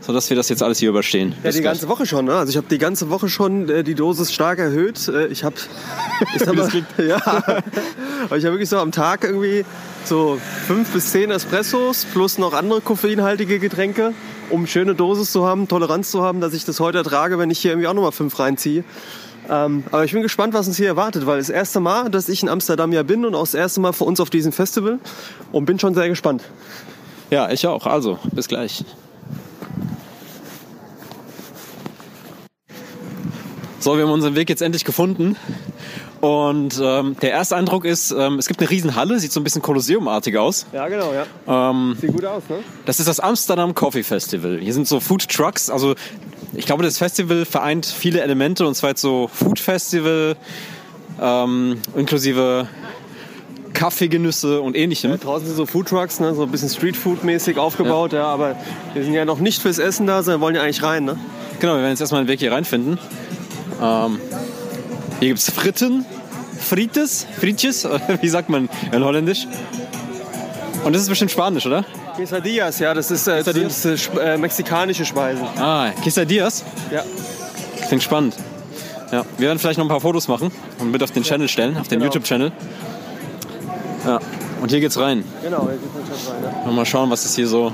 [0.00, 1.34] sodass wir das jetzt alles hier überstehen.
[1.42, 2.26] Ja, die ganze Woche schon.
[2.26, 2.34] Ne?
[2.34, 5.08] Also ich habe die ganze Woche schon äh, die Dosis stark erhöht.
[5.08, 5.56] Äh, ich habe,
[6.36, 6.68] ich mal,
[7.06, 9.64] ja, aber ich habe wirklich so am Tag irgendwie
[10.04, 14.12] so fünf bis zehn Espressos plus noch andere koffeinhaltige Getränke,
[14.50, 17.58] um schöne Dosis zu haben, Toleranz zu haben, dass ich das heute ertrage, wenn ich
[17.58, 18.84] hier irgendwie auch nochmal fünf reinziehe.
[19.48, 22.42] Ähm, aber ich bin gespannt, was uns hier erwartet, weil das erste Mal, dass ich
[22.42, 24.98] in Amsterdam ja bin und auch das erste Mal für uns auf diesem Festival
[25.52, 26.42] und bin schon sehr gespannt.
[27.30, 27.86] Ja, ich auch.
[27.86, 28.84] Also, bis gleich.
[33.78, 35.36] So, wir haben unseren Weg jetzt endlich gefunden
[36.20, 39.44] und ähm, der erste Eindruck ist, ähm, es gibt eine riesen Halle, sieht so ein
[39.44, 40.66] bisschen Kolosseumartig aus.
[40.72, 41.70] Ja, genau, ja.
[41.70, 42.58] Ähm, Sieht gut aus, ne?
[42.86, 44.58] das ist das Amsterdam Coffee Festival.
[44.60, 45.68] Hier sind so Food Trucks.
[45.68, 45.94] Also
[46.54, 50.36] ich glaube, das Festival vereint viele Elemente und zwar jetzt so Food Festival
[51.20, 52.68] ähm, inklusive
[53.76, 55.18] Kaffeegenüsse und ähnlichem.
[55.20, 56.34] Draußen sind so Foodtrucks, ne?
[56.34, 58.24] so ein bisschen Streetfood-mäßig aufgebaut, ja.
[58.24, 58.56] aber
[58.94, 61.04] wir sind ja noch nicht fürs Essen da, sondern wollen ja eigentlich rein.
[61.04, 61.18] Ne?
[61.60, 62.98] Genau, wir werden jetzt erstmal einen Weg hier reinfinden.
[63.82, 64.18] Ähm,
[65.20, 66.04] hier gibt's Fritten,
[66.58, 67.86] Frites, Frites,
[68.20, 69.46] wie sagt man in Holländisch?
[70.84, 71.84] Und das ist bestimmt Spanisch, oder?
[72.16, 74.08] Quesadillas, ja, das ist, äh, das Quesadillas?
[74.16, 75.44] äh, äh, mexikanische Speisen.
[75.58, 76.64] Ah, Quesadillas.
[76.90, 77.02] Ja.
[77.88, 78.36] Klingt spannend.
[79.12, 81.76] Ja, wir werden vielleicht noch ein paar Fotos machen und mit auf den Channel stellen,
[81.76, 82.06] auf den Genau.
[82.06, 82.52] YouTube-Channel.
[84.04, 84.18] Ja,
[84.60, 85.24] und hier geht's rein.
[85.42, 86.54] Genau, hier geht's rein.
[86.68, 87.72] Und mal schauen, was ist hier so.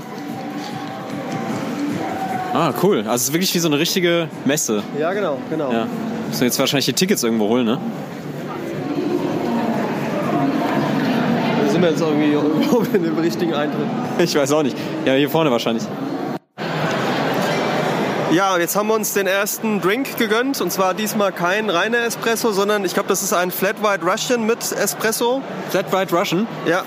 [2.53, 2.99] Ah, cool.
[2.99, 4.83] Also es ist wirklich wie so eine richtige Messe.
[4.99, 5.73] Ja, genau, genau.
[5.73, 5.87] Ja.
[6.33, 7.79] Müssen wir jetzt wahrscheinlich die Tickets irgendwo holen, ne?
[11.63, 13.87] Da sind wir jetzt irgendwie in dem richtigen Eintritt.
[14.19, 14.75] Ich weiß auch nicht.
[15.05, 15.85] Ja, hier vorne wahrscheinlich.
[18.31, 22.53] Ja, jetzt haben wir uns den ersten Drink gegönnt und zwar diesmal kein reiner Espresso,
[22.53, 25.43] sondern ich glaube, das ist ein Flat White Russian mit Espresso.
[25.69, 26.83] Flat White Russian Ja,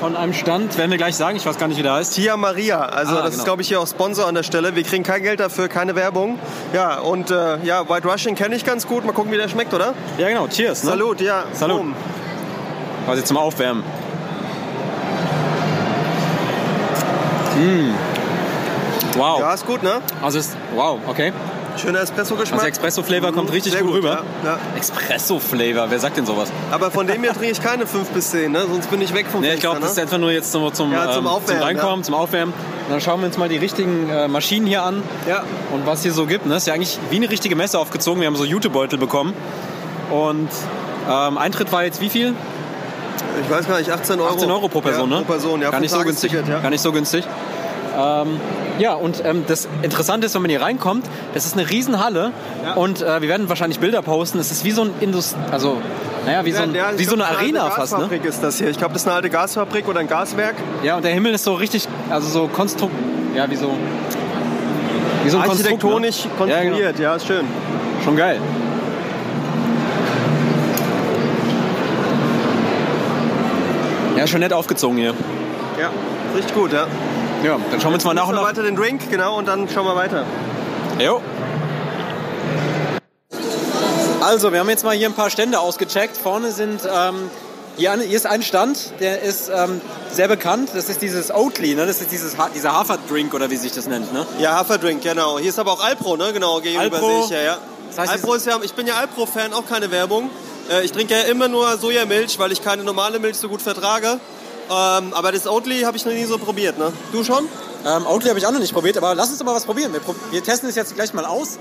[0.00, 2.14] von einem Stand, werden wir gleich sagen, ich weiß gar nicht, wie der heißt.
[2.14, 2.80] Tia Maria.
[2.80, 3.38] Also Ah, das genau.
[3.38, 4.74] ist, glaube ich, hier auch Sponsor an der Stelle.
[4.76, 6.38] Wir kriegen kein Geld dafür, keine Werbung.
[6.72, 9.04] Ja, und äh, ja, White Russian kenne ich ganz gut.
[9.04, 9.94] Mal gucken, wie der schmeckt, oder?
[10.18, 10.46] Ja, genau.
[10.48, 10.84] Cheers.
[10.84, 10.90] Ne?
[10.90, 11.44] Salut, ja.
[11.52, 11.78] Salut.
[11.78, 11.94] Boom.
[13.06, 13.82] Quasi zum Aufwärmen.
[17.56, 17.94] Mm.
[19.18, 19.40] Wow.
[19.40, 20.00] Ja, ist gut, ne?
[20.22, 21.32] Also ist, wow, okay.
[21.78, 22.60] Schöner Espresso-Geschmack.
[22.60, 24.24] Also Espresso-Flavor kommt richtig Sehr gut, rüber.
[24.44, 24.58] Ja, ja.
[24.78, 26.50] Espresso-Flavor, wer sagt denn sowas?
[26.70, 28.66] Aber von dem hier trinke ich keine 5 bis 10, ne?
[28.68, 30.02] sonst bin ich weg vom Nee, ich glaube, das ist ne?
[30.02, 32.02] einfach nur jetzt zum, zum, Ja, zum ähm, Aufwärmen, Reinkommen, ja.
[32.02, 32.52] zum Aufwärmen.
[32.52, 36.02] Und dann schauen wir uns mal die richtigen äh, Maschinen hier an Ja, und was
[36.02, 36.46] hier so gibt.
[36.46, 36.54] Ne?
[36.54, 38.20] Das ist ja eigentlich wie eine richtige Messe aufgezogen.
[38.20, 39.34] Wir haben so Jutebeutel bekommen.
[40.10, 40.48] Und
[41.08, 42.34] ähm, Eintritt war jetzt wie viel?
[43.42, 44.34] ich weiß gar nicht, 18 Euro.
[44.34, 45.24] 18 Euro pro Person, ja, ne?
[45.24, 45.70] Pro Person, ja.
[45.70, 46.32] Gar nicht so günstig.
[46.32, 46.60] Ja.
[46.60, 47.24] Gar nicht so günstig.
[47.96, 48.40] Ähm,
[48.78, 52.32] ja, und ähm, das Interessante ist, wenn man hier reinkommt, das ist eine Riesenhalle
[52.64, 52.74] Ja.
[52.74, 54.38] und äh, wir werden wahrscheinlich Bilder posten.
[54.38, 55.78] Es ist wie so ein Indust also
[56.26, 57.98] naja, wie so, ein, Ja, ja, wie so eine glaub, Arena fast, ne?
[58.00, 58.68] Gasfabrik ist das hier.
[58.68, 60.56] Ich glaube, das ist eine alte Gasfabrik oder ein Gaswerk.
[60.82, 62.92] Ja, und der Himmel ist so richtig, also so konstrukt,
[63.34, 63.70] ja, wie so,
[65.24, 66.50] wie so ein Architektonisch Konstrukt, ne?
[66.50, 66.70] Ja, genau.
[66.72, 67.46] konstruiert, ja, ist schön.
[68.04, 68.40] Schon geil.
[74.16, 75.14] Ja, schon nett aufgezogen hier.
[75.80, 75.90] Ja,
[76.36, 76.86] richtig gut, ja.
[77.44, 78.42] Ja, dann schauen wir uns mal nach und nach.
[78.44, 80.24] weiter den Drink, genau, und dann schauen wir weiter.
[80.98, 81.20] Jo.
[84.20, 86.16] Also, wir haben jetzt mal hier ein paar Stände ausgecheckt.
[86.16, 87.30] Vorne sind, ähm,
[87.76, 90.70] hier, hier ist ein Stand, der ist ähm, sehr bekannt.
[90.74, 91.86] Das ist dieses Oatly, ne?
[91.86, 94.26] Das ist dieses, Ha- dieser Haferdrink oder wie sich das nennt, ne?
[94.40, 95.38] Ja, Haferdrink, genau.
[95.38, 96.32] Hier ist aber auch Alpro, ne?
[96.32, 97.08] Genau, gegenüber Alpro.
[97.08, 97.58] sehe ich ja, ja.
[97.90, 100.30] Das heißt, Alpro ist ja, ich bin ja Alpro-Fan, auch keine Werbung.
[100.70, 104.18] Äh, Ich trinke ja immer nur Sojamilch, weil ich keine normale Milch so gut vertrage.
[104.70, 106.92] Ähm, aber das Oatly habe ich noch nie so probiert, ne?
[107.12, 107.48] Du schon?
[107.86, 109.92] Ähm, Oatly habe ich auch noch nicht probiert, aber lass uns doch mal was probieren.
[109.92, 111.58] Wir, prob- wir testen es jetzt gleich mal aus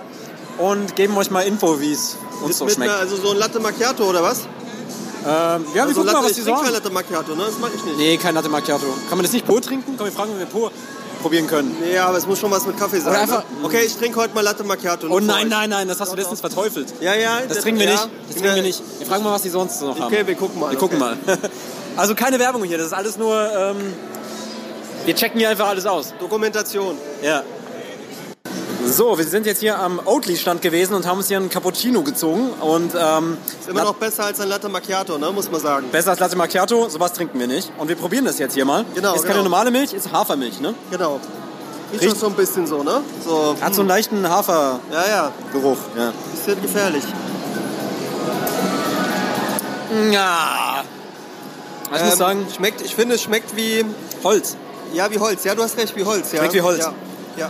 [0.58, 2.92] und geben euch mal Info, wie es uns so Mit schmeckt.
[2.92, 4.40] einer, also so ein Latte Macchiato oder was?
[4.42, 4.46] Ähm,
[5.26, 6.74] ja, wir Also gucken Latte, mal, was die so trinke kein.
[6.74, 7.44] Latte Macchiato, ne?
[7.46, 7.98] Das mache ich nicht.
[7.98, 8.86] Nee, kein Latte Macchiato.
[9.10, 9.96] Kann man das nicht pur trinken?
[9.98, 10.72] Komm, wir fragen, ob wir pur
[11.22, 11.76] probieren können.
[11.82, 13.10] Nee, aber es muss schon was mit Kaffee sein.
[13.10, 13.46] Oder einfach- ne?
[13.66, 15.08] Okay, ich trinke heute mal Latte Macchiato.
[15.08, 16.94] nur Oh nein, nein, nein, das hast du letztens verteufelt.
[17.02, 17.40] Ja, ja.
[17.50, 17.94] Das trinken wir ja.
[17.94, 18.10] nicht.
[18.28, 18.82] Das trinken wir nicht.
[19.00, 20.06] Wir fragen mal, was die sonst noch haben.
[20.14, 20.72] Okay, wir gucken mal.
[20.72, 21.16] Wir gucken okay.
[21.26, 21.38] mal.
[21.98, 23.36] Also keine Werbung hier, das ist alles nur.
[23.36, 23.94] Ähm,
[25.06, 26.14] wir checken hier einfach alles aus.
[26.20, 26.96] Dokumentation.
[27.24, 27.42] Ja.
[28.86, 32.52] So, wir sind jetzt hier am Oatly-Stand gewesen und haben uns hier einen Cappuccino gezogen.
[32.62, 35.32] Und ähm, Ist immer noch besser als ein Latte Macchiato, ne?
[35.32, 35.88] Muss man sagen.
[35.92, 37.72] besser als Latte Macchiato, sowas trinken wir nicht.
[37.78, 38.86] Und wir probieren das jetzt hier mal.
[38.96, 39.44] Genau, Ist keine genau.
[39.44, 40.74] normale Milch, ist Hafermilch, ne?
[40.92, 41.20] Genau.
[41.92, 43.02] Riecht schon so ein bisschen so, ne?
[43.26, 43.56] So.
[43.60, 44.80] Hat so einen leichten Hafergeruch.
[44.92, 45.32] Ja, ja.
[45.98, 46.14] Ja.
[46.34, 47.04] Bisschen gefährlich.
[50.12, 50.84] ja.
[51.96, 53.86] Ich muss Ähm, sagen, schmeckt, ich finde, es schmeckt wie,
[54.24, 54.56] Holz.
[54.94, 55.44] ja, wie Holz.
[55.44, 56.32] Ja, du hast recht, wie Holz.
[56.32, 56.40] Ja.
[56.40, 56.80] Schmeckt wie Holz.
[56.80, 56.94] Ja.
[57.38, 57.50] ja.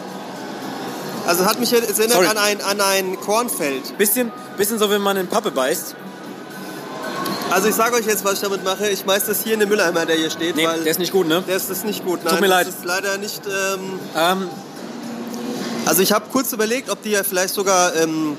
[1.26, 2.28] Also hat mich jetzt erinnert Sorry.
[2.28, 3.98] an ein, an ein Kornfeld.
[3.98, 5.96] Bisschen, bisschen so, wenn man in Pappe beißt.
[7.50, 8.88] Also ich sage euch jetzt, was ich damit mache.
[8.90, 11.12] Ich schmeiß das hier in den Mülleimer, der hier steht, Nee, weil der ist nicht
[11.14, 11.44] gut, ne?
[11.48, 12.24] der ist, das ist nicht gut.
[12.24, 12.68] Nein, Tut mir das leid.
[12.68, 13.42] ist leider nicht.
[13.46, 14.50] Ähm, Ähm,
[15.86, 18.38] also ich habe kurz überlegt, ob die ja vielleicht sogar ähm,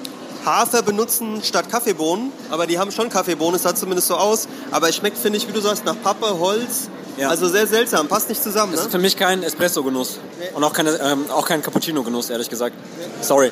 [0.49, 2.33] Hafer benutzen statt Kaffeebohnen.
[2.51, 4.49] Aber die haben schon Kaffeebohnen, es sah zumindest so aus.
[4.71, 6.89] Aber es schmeckt, finde ich, wie du sagst, nach Pappe, Holz.
[7.17, 7.29] Ja.
[7.31, 8.73] Also sehr seltsam, passt nicht zusammen.
[8.73, 8.93] das ist Ne?
[8.93, 10.19] für mich kein Espresso-Genuss.
[10.39, 10.47] Nee.
[10.55, 12.77] Und auch, keine, ähm, auch kein Cappuccino-Genuss, ehrlich gesagt.
[13.23, 13.51] Sorry.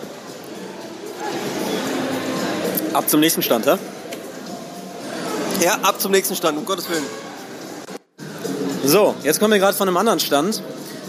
[2.93, 3.77] Ab zum nächsten Stand, hä?
[5.63, 7.03] Ja, ab zum nächsten Stand, um Gottes Willen.
[8.85, 10.63] So, jetzt kommen wir gerade von einem anderen Stand.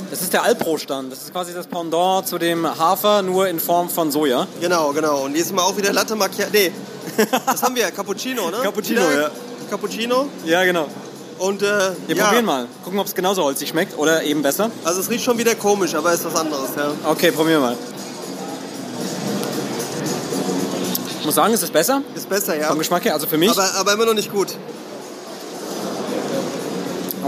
[0.09, 1.11] Das ist der Alpro-Stand.
[1.11, 4.47] Das ist quasi das Pendant zu dem Hafer, nur in Form von Soja.
[4.61, 5.25] Genau, genau.
[5.25, 6.51] Und diesmal auch wieder Latte Macchiato.
[6.53, 6.71] Nee,
[7.45, 8.57] das haben wir, Cappuccino, ne?
[8.63, 9.31] Cappuccino, wieder ja.
[9.69, 10.27] Cappuccino.
[10.45, 10.87] Ja, genau.
[11.39, 11.65] Und äh,
[12.07, 12.67] Wir ja, probieren mal.
[12.83, 14.71] Gucken, ob es genauso holzig schmeckt oder eben besser.
[14.83, 16.91] Also es riecht schon wieder komisch, aber ist was anderes, ja.
[17.11, 17.77] Okay, probieren wir mal.
[21.19, 22.67] Ich muss sagen, es ist besser Ist besser, ja.
[22.69, 23.51] vom Geschmack her, also für mich.
[23.51, 24.47] Aber, Aber, aber immer noch nicht gut.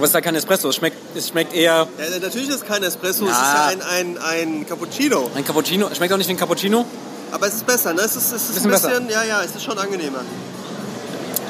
[0.06, 0.70] Es ist halt kein Espresso.
[0.70, 3.72] Es schmeckt, es schmeckt eher Ja, natürlich ist es kein Espresso, es ist Ja.
[3.72, 5.30] ja ein, ein, ein Cappuccino.
[5.36, 5.88] ein Cappuccino.
[5.90, 6.86] Es schmeckt auch nicht wie ein Cappuccino,
[7.32, 8.02] Aber es ist besser, ne?
[8.02, 9.26] Es ist, es ist Bisschen ein bisschen, besser.
[9.26, 10.20] ja, ja, es ist schon angenehmer.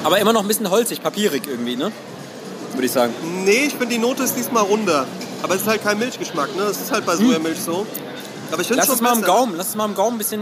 [0.03, 1.91] aber immer noch ein bisschen holzig, papierig irgendwie, ne?
[2.73, 3.13] Würde ich sagen.
[3.45, 5.05] Nee, ich finde die Note ist diesmal runder.
[5.41, 6.63] Aber es ist halt kein Milchgeschmack, ne?
[6.63, 7.85] Es ist halt bei Sojamilch so.
[8.51, 9.33] Aber ich finde Lass schon es mal im besser.
[9.33, 10.41] Gaumen, lass es mal im Gaumen ein bisschen.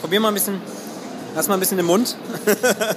[0.00, 0.60] Probier mal ein bisschen.
[1.34, 2.16] Lass mal ein bisschen im Mund.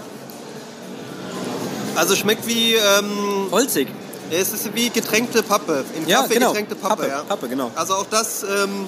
[1.95, 3.87] Also schmeckt wie, ähm, Holzig.
[4.31, 5.83] Es ist wie getränkte Pappe.
[5.95, 6.47] In Ja, Kaffee genau.
[6.49, 7.23] getränkte Pappe, Pappe, ja.
[7.23, 7.71] Pappe, genau.
[7.75, 8.87] Also auch das ähm,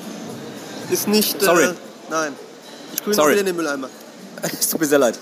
[0.90, 1.42] ist nicht...
[1.42, 1.66] Sorry.
[1.66, 1.74] Äh,
[2.10, 2.34] nein.
[2.94, 3.32] Ich grüne Sorry.
[3.32, 3.90] wieder in den Mülleimer.
[4.60, 5.18] Es tut mir sehr leid.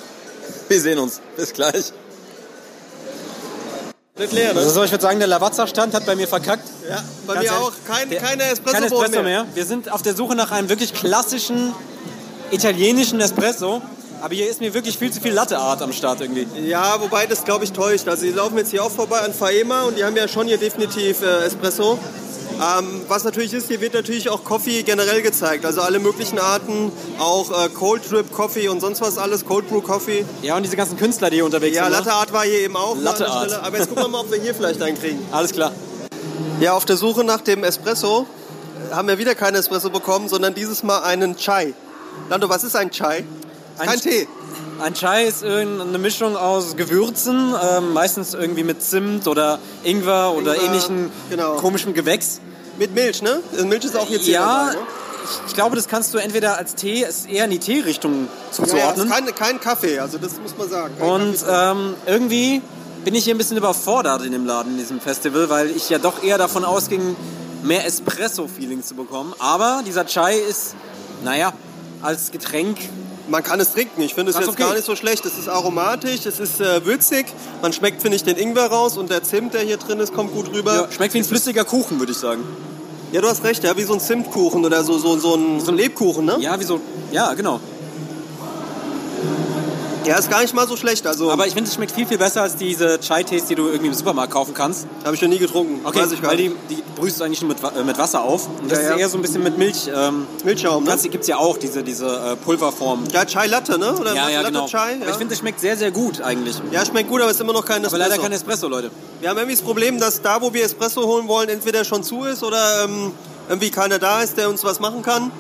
[0.67, 1.21] Wir sehen uns.
[1.38, 1.91] Bis gleich.
[4.17, 4.60] Nicht leer, ne?
[4.60, 6.67] Also ich würde sagen, der Lavazza-Stand hat bei mir verkackt.
[6.88, 7.71] Ja, bei Ganz mir ehrlich, auch.
[7.88, 9.23] Kein, der- keine Kein espresso Espresso mehr.
[9.23, 9.45] mehr.
[9.53, 11.73] Wir sind auf der Suche nach einem wirklich klassischen
[12.51, 13.81] italienischen Espresso.
[14.21, 16.45] Aber hier ist mir wirklich viel zu viel Latte-Art am Start irgendwie.
[16.67, 18.07] Ja, wobei das glaube ich täuscht.
[18.07, 20.57] Also die laufen jetzt hier auch vorbei an Faema und die haben ja schon hier
[20.57, 21.97] definitiv äh, Espresso.
[22.62, 25.65] Ähm, was natürlich ist, hier wird natürlich auch Coffee generell gezeigt.
[25.65, 29.81] Also alle möglichen Arten, auch äh, Cold Drip Coffee und sonst was alles, Cold Brew
[29.81, 30.23] Coffee.
[30.43, 31.93] Ja, und diese ganzen Künstler, die hier unterwegs Ja, sind.
[31.93, 31.97] ne?
[31.99, 32.95] Latte Art war hier eben auch.
[32.99, 33.49] Latte Art.
[33.49, 33.63] Stelle.
[33.63, 35.19] Aber jetzt gucken wir mal, ob wir hier vielleicht einen kriegen.
[35.31, 35.71] Alles klar.
[36.60, 38.27] Ja, auf der Suche nach dem Espresso
[38.91, 41.73] haben wir wieder keinen Espresso bekommen, sondern dieses Mal einen Chai.
[42.29, 43.23] Lando, was ist ein Chai?
[43.82, 44.28] Ein Kein Tee.
[44.80, 50.54] Ein Chai ist irgendeine Mischung aus Gewürzen, ähm, meistens irgendwie mit Zimt oder Ingwer oder
[50.56, 51.56] Ingwer, ähnlichen genau.
[51.56, 52.41] komischen Gewächs.
[52.78, 53.41] Mit Milch, ne?
[53.63, 54.80] Milch ist auch jetzt hier Ja, dabei, ne?
[55.48, 58.52] ich, glaube, das kannst du entweder als Tee, ist eher in die Teerichtung Ja, ja,
[58.52, 59.10] zuzuordnen.
[59.10, 60.94] kein, kein Kaffee, also das muss man sagen.
[61.00, 62.62] Kein Und ähm, irgendwie
[63.04, 65.98] bin ich hier ein bisschen überfordert in dem Laden, in diesem Festival, weil ich ja
[65.98, 67.15] doch eher davon ausging,
[67.63, 69.34] mehr Espresso-Feeling zu bekommen.
[69.39, 70.76] Aber dieser Chai ist,
[71.24, 71.52] naja,
[72.02, 72.78] als Getränk
[73.32, 74.02] man kann es trinken.
[74.02, 74.62] Ich finde es jetzt okay.
[74.62, 75.26] gar nicht so schlecht.
[75.26, 77.26] Es ist aromatisch, es ist äh, würzig.
[77.62, 80.34] Man schmeckt, finde ich, den Ingwer raus und der Zimt, der hier drin ist, kommt
[80.34, 80.76] gut rüber.
[80.76, 82.44] ja, schmeckt wie ein flüssiger Kuchen, würde ich sagen.
[83.12, 85.72] Ja, du hast recht, ja, wie so ein Zimtkuchen oder so, so, so, ein, so
[85.72, 86.38] ein Lebkuchen, ne?
[86.39, 86.80] Ja, wie so,
[87.12, 87.60] ja, genau.
[90.06, 91.06] Ja, ist gar nicht mal so schlecht.
[91.06, 93.88] Also, Aber ich finde, es schmeckt viel, viel besser als diese Chai-Tees, die du irgendwie
[93.88, 94.88] im Supermarkt kaufen kannst.
[95.06, 95.86] habe ich noch nie getrunken.
[95.86, 96.56] Okay, Weiß ich gar weil nicht.
[96.70, 98.48] die, die brühst du eigentlich nur mit, äh, mit Wasser auf.
[98.48, 98.98] Und das Ja, ist ja.
[98.98, 99.90] eher so ein bisschen mit Milch.
[99.94, 100.98] Ähm, Milchschaum, ne?
[101.04, 103.04] gibt es ja auch, diese, diese äh, Pulverform.
[103.12, 103.94] Ja, Chai Latte, ne?
[103.96, 104.68] Oder Ja, ja, Latte genau.
[104.68, 104.96] Chai?
[104.96, 105.10] Aber Ja.
[105.12, 106.56] ich finde, das schmeckt sehr, sehr gut eigentlich.
[106.72, 108.10] ja, schmeckt gut, aber es ist immer noch kein Aber Espresso.
[108.10, 108.90] leider kein Espresso, Leute.
[109.20, 112.24] Wir haben irgendwie das Problem, dass da, wo wir Espresso holen wollen, entweder schon zu
[112.24, 113.12] ist oder ähm,
[113.50, 115.32] irgendwie keiner da ist, der uns was machen kann.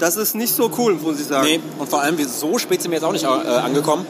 [0.00, 1.46] Das ist nicht so cool, muss ich sagen.
[1.46, 4.06] Nee, und vor allem, wir- so spät sind wir jetzt auch nicht äh, angekommen.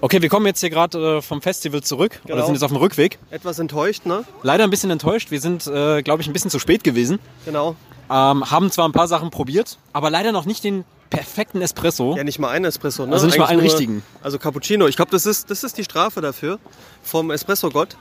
[0.00, 2.20] Okay, wir kommen jetzt hier gerade äh, vom Festival zurück.
[2.24, 2.46] Oder Genau.
[2.46, 3.18] sind jetzt auf dem Rückweg.
[3.30, 4.24] Etwas enttäuscht, ne?
[4.42, 5.30] Leider ein bisschen enttäuscht.
[5.30, 7.18] Wir sind, äh, glaube ich, ein bisschen zu spät gewesen.
[7.44, 7.76] Genau.
[8.10, 12.16] Ähm, haben zwar ein paar Sachen probiert, aber leider noch nicht den perfekten Espresso.
[12.16, 13.12] Ja, nicht mal einen Espresso, ne?
[13.12, 14.02] Also nicht mal Eigentlich einen nur- richtigen.
[14.22, 14.86] Also Cappuccino.
[14.86, 16.58] Ich glaube, das ist, das ist die Strafe dafür
[17.02, 17.96] vom Espresso-Gott,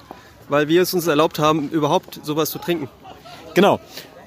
[0.48, 2.88] weil wir es uns erlaubt haben, überhaupt sowas zu trinken.
[3.56, 3.80] Genau.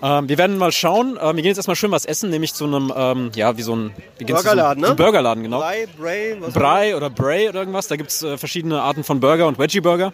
[0.03, 1.17] Ähm, wir werden mal schauen.
[1.21, 3.77] Ähm, wir gehen jetzt erstmal schön was essen, nämlich zu einem, ähm, ja, wie so
[3.77, 4.97] ein wie Burgerladen, so, ne?
[4.97, 5.61] Burgerladen, genau.
[5.61, 7.87] Brei, Bray, was Brei oder Bray oder irgendwas.
[7.87, 10.13] Da gibt es äh, verschiedene Arten von Burger und Veggie-Burger.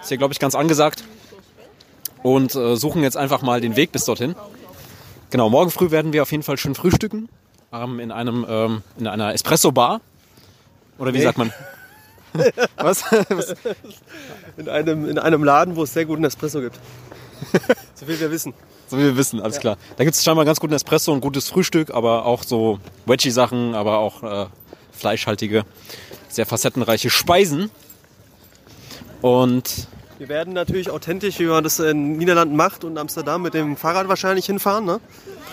[0.00, 1.02] Ist hier, glaube ich, ganz angesagt.
[2.22, 4.34] Und äh, suchen jetzt einfach mal den Weg bis dorthin.
[5.30, 7.28] Genau, morgen früh werden wir auf jeden Fall schön frühstücken.
[7.72, 10.00] Ähm, in, einem, ähm, in einer Espresso-Bar.
[10.98, 11.24] Oder wie Nee.
[11.24, 11.52] sagt man?
[12.76, 13.02] Was?
[13.28, 13.54] Was?
[14.56, 16.78] In einem, in einem Laden, wo es sehr guten Espresso gibt.
[17.94, 18.54] so viel wir wissen.
[18.88, 19.76] So wie wir wissen, alles klar.
[19.96, 23.98] Da gibt es scheinbar ganz guten Espresso und gutes Frühstück, aber auch so Veggie-Sachen, aber
[23.98, 24.46] auch äh,
[24.92, 25.64] fleischhaltige,
[26.28, 27.70] sehr facettenreiche Speisen.
[29.22, 33.54] Und Wir werden natürlich authentisch, wie man das in den Niederlanden macht und Amsterdam mit
[33.54, 35.00] dem Fahrrad wahrscheinlich hinfahren, ne?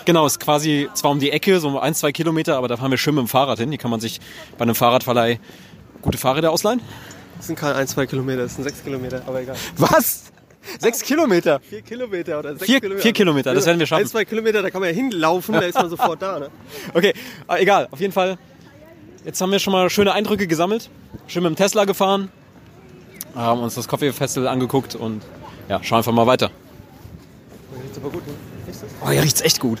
[0.04, 2.98] genau, ist quasi zwar um die Ecke, so ein, zwei Kilometer, aber da fahren wir
[2.98, 3.70] schön mit dem Fahrrad hin.
[3.70, 4.20] Hier kann man sich
[4.58, 5.38] bei einem Fahrradverleih
[6.00, 6.80] gute Fahrräder ausleihen.
[7.36, 9.56] Das sind keine ein, zwei Kilometer, das sind sechs Kilometer, aber egal.
[9.76, 10.31] Was?
[10.78, 11.60] Sechs Kilometer?
[11.60, 13.02] Vier Kilometer oder sechs Vier- Kilometer.
[13.02, 14.02] vier Kilometer, das werden wir schaffen.
[14.04, 16.50] Ein, zwei Kilometer, da kann man ja hinlaufen, da ist man sofort da, ne?
[16.94, 17.12] Okay,
[17.48, 18.38] äh, egal, auf jeden Fall.
[19.24, 20.90] Jetzt haben wir schon mal schöne Eindrücke gesammelt.
[21.26, 22.30] Schön mit dem Tesla gefahren,
[23.34, 25.22] haben uns das Coffee Festival angeguckt und
[25.68, 26.50] ja, schauen einfach mal weiter.
[27.82, 28.32] Riecht aber gut, ne?
[28.66, 28.88] Riechst du's?
[29.04, 29.80] Oh, hier riecht's echt gut.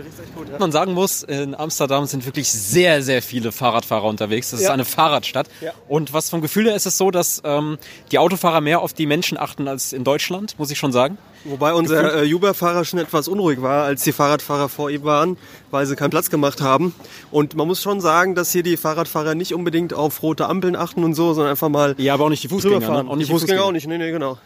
[0.00, 0.58] Echt gut, ja.
[0.58, 4.50] man sagen muss, in Amsterdam sind wirklich sehr, sehr viele Fahrradfahrer unterwegs.
[4.50, 4.72] Das ist Ja.
[4.72, 5.48] eine Fahrradstadt.
[5.60, 5.72] Ja.
[5.88, 7.78] Und was vom Gefühl her ist es so, dass ähm,
[8.12, 11.18] die Autofahrer mehr auf die Menschen achten als in Deutschland, muss ich schon sagen.
[11.44, 15.38] Wobei unser äh, Uber-Fahrer schon etwas unruhig war, als die Fahrradfahrer vor ihm waren,
[15.70, 16.94] weil sie keinen Platz gemacht haben.
[17.30, 21.02] Und man muss schon sagen, dass hier die Fahrradfahrer nicht unbedingt auf rote Ampeln achten
[21.02, 22.80] und so, sondern einfach mal Ja, aber auch nicht die Fußgänger.
[22.80, 23.08] Ne?
[23.08, 24.38] Auch die nicht Fußgänger auch nicht, nee, nee, genau.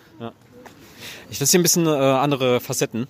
[1.30, 3.08] Ich das hier ein bisschen äh, andere Facetten.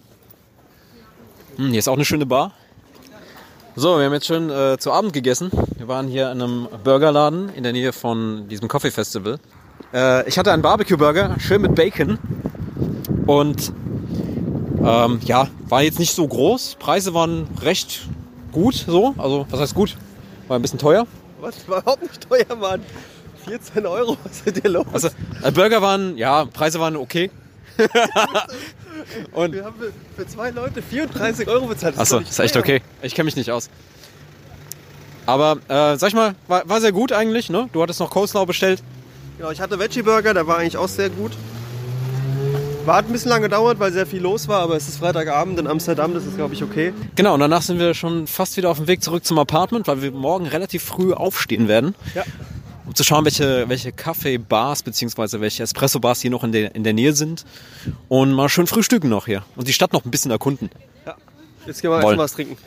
[1.56, 2.52] Hm, hier ist auch eine schöne Bar.
[3.76, 5.50] So, wir haben jetzt schon äh, zu Abend gegessen.
[5.76, 9.38] Wir waren hier in einem Burgerladen in der Nähe von diesem Coffee Festival.
[9.92, 12.18] Äh, ich hatte einen Barbecue-Burger, schön mit Bacon.
[13.26, 13.72] Und
[14.84, 16.76] ähm, ja, war jetzt nicht so groß.
[16.78, 18.08] Preise waren recht
[18.50, 19.14] gut so.
[19.16, 19.96] Also, was heißt gut?
[20.48, 21.06] War ein bisschen teuer.
[21.40, 21.68] Was?
[21.68, 22.80] War überhaupt nicht teuer, Mann.
[23.44, 24.86] 14 Euro, was ist denn los?
[24.92, 25.08] Also,
[25.42, 27.30] äh, Burger waren, ja, Preise waren okay.
[29.32, 29.74] Und wir haben
[30.16, 31.98] für, zwei Leute 34 Euro bezahlt.
[31.98, 32.82] Achso, ist echt okay.
[33.02, 33.70] Ich kenne mich nicht aus.
[35.26, 37.68] Aber, äh, sag ich mal, war, war sehr gut eigentlich, ne?
[37.72, 38.82] Du hattest noch Coleslaw bestellt.
[39.38, 41.32] Genau, ich hatte Veggie Burger, der war eigentlich auch sehr gut.
[42.84, 45.58] War hat ein bisschen lange gedauert, weil sehr viel los war, aber es ist Freitagabend
[45.58, 46.92] in Amsterdam, das ist glaube ich okay.
[47.16, 50.02] Genau, und danach sind wir schon fast wieder auf dem Weg zurück zum Apartment, weil
[50.02, 51.94] wir morgen relativ früh aufstehen werden.
[52.14, 52.24] Ja.
[52.86, 55.40] Um zu schauen, welche, welche Kaffee-Bars bzw.
[55.40, 57.44] welche Espresso-Bars hier noch in der, in der Nähe sind.
[58.08, 59.42] Und mal schön frühstücken noch hier.
[59.56, 60.70] Und die Stadt noch ein bisschen erkunden.
[61.06, 61.16] ja.
[61.66, 62.58] Jetzt gehen wir erstmal was trinken.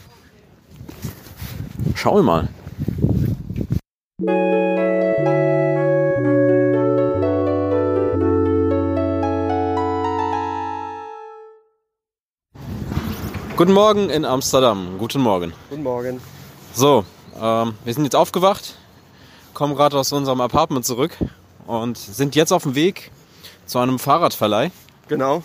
[1.95, 2.49] Schauen wir mal.
[13.55, 14.97] Guten Morgen in Amsterdam.
[14.99, 15.53] Guten Morgen.
[15.69, 16.21] Guten Morgen.
[16.73, 17.05] So,
[17.41, 18.75] ähm, wir sind jetzt aufgewacht,
[19.57, 21.17] kommen gerade aus unserem Apartment zurück
[21.65, 23.09] und sind jetzt auf dem Weg
[23.65, 24.69] zu einem Fahrradverleih,
[25.07, 25.41] Genau,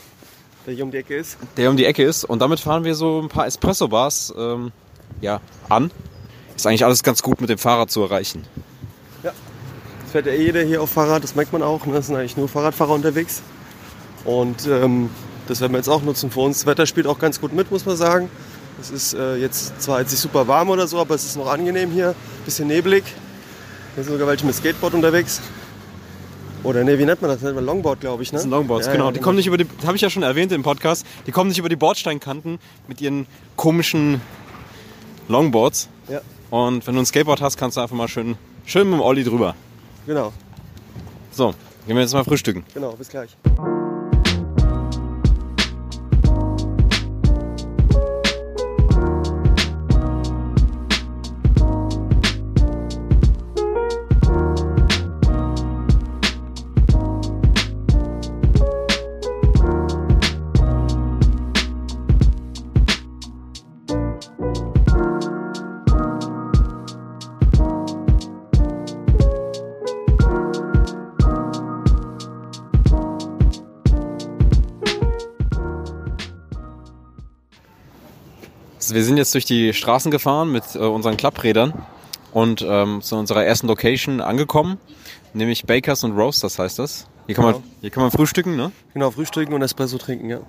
[0.66, 1.38] der hier um die Ecke ist.
[1.56, 2.24] der um die Ecke ist.
[2.26, 4.70] Und damit fahren wir so ein paar Espresso-Bars ähm,
[5.22, 5.90] ja, an.
[6.54, 8.44] Ist eigentlich alles ganz gut mit dem Fahrrad zu erreichen.
[9.22, 11.86] Es fährt ja eh jeder hier auf Fahrrad, das merkt man auch.
[11.86, 11.96] Ne?
[11.96, 13.40] Es sind eigentlich nur Fahrradfahrer unterwegs.
[14.26, 15.08] Und ähm,
[15.48, 16.58] das werden wir jetzt auch nutzen für uns.
[16.58, 18.28] Das Wetter spielt auch ganz gut mit, muss man sagen.
[18.78, 21.50] Es ist äh, jetzt zwar jetzt nicht super warm oder so, aber es ist noch
[21.50, 22.14] angenehm hier.
[22.44, 23.04] Bisschen neblig.
[23.94, 25.40] Hier sind sogar welche mit Skateboard unterwegs.
[26.64, 27.40] Oder ne, wie nennt man das?
[27.42, 28.30] Nennt man Longboard, glaube ich.
[28.32, 28.36] Ne?
[28.36, 29.06] Das sind Longboards, Ja, genau.
[29.06, 31.48] ja, Die kommen nicht über die, habe ich ja schon erwähnt im Podcast, die kommen
[31.48, 33.26] nicht über die Bordsteinkanten mit ihren
[33.56, 34.20] komischen
[35.28, 35.88] Longboards.
[36.08, 39.02] Ja, Und wenn du ein Skateboard hast, kannst du einfach mal schön, schön mit dem
[39.02, 39.54] Olli drüber.
[40.06, 40.32] genau,
[41.32, 41.54] So,
[41.86, 42.64] gehen wir jetzt mal frühstücken.
[42.74, 42.92] genau.
[42.92, 43.36] Bis gleich.
[78.92, 81.72] Also wir sind jetzt durch die Straßen gefahren mit äh, unseren Klapprädern
[82.30, 84.76] und ähm, zu unserer ersten Location angekommen,
[85.32, 87.06] nämlich Bakers und Roasters heißt das.
[87.24, 87.64] Hier kann, man, Genau.
[87.80, 88.70] hier kann man frühstücken, ne?
[88.92, 90.40] Genau, frühstücken und Espresso trinken, ja.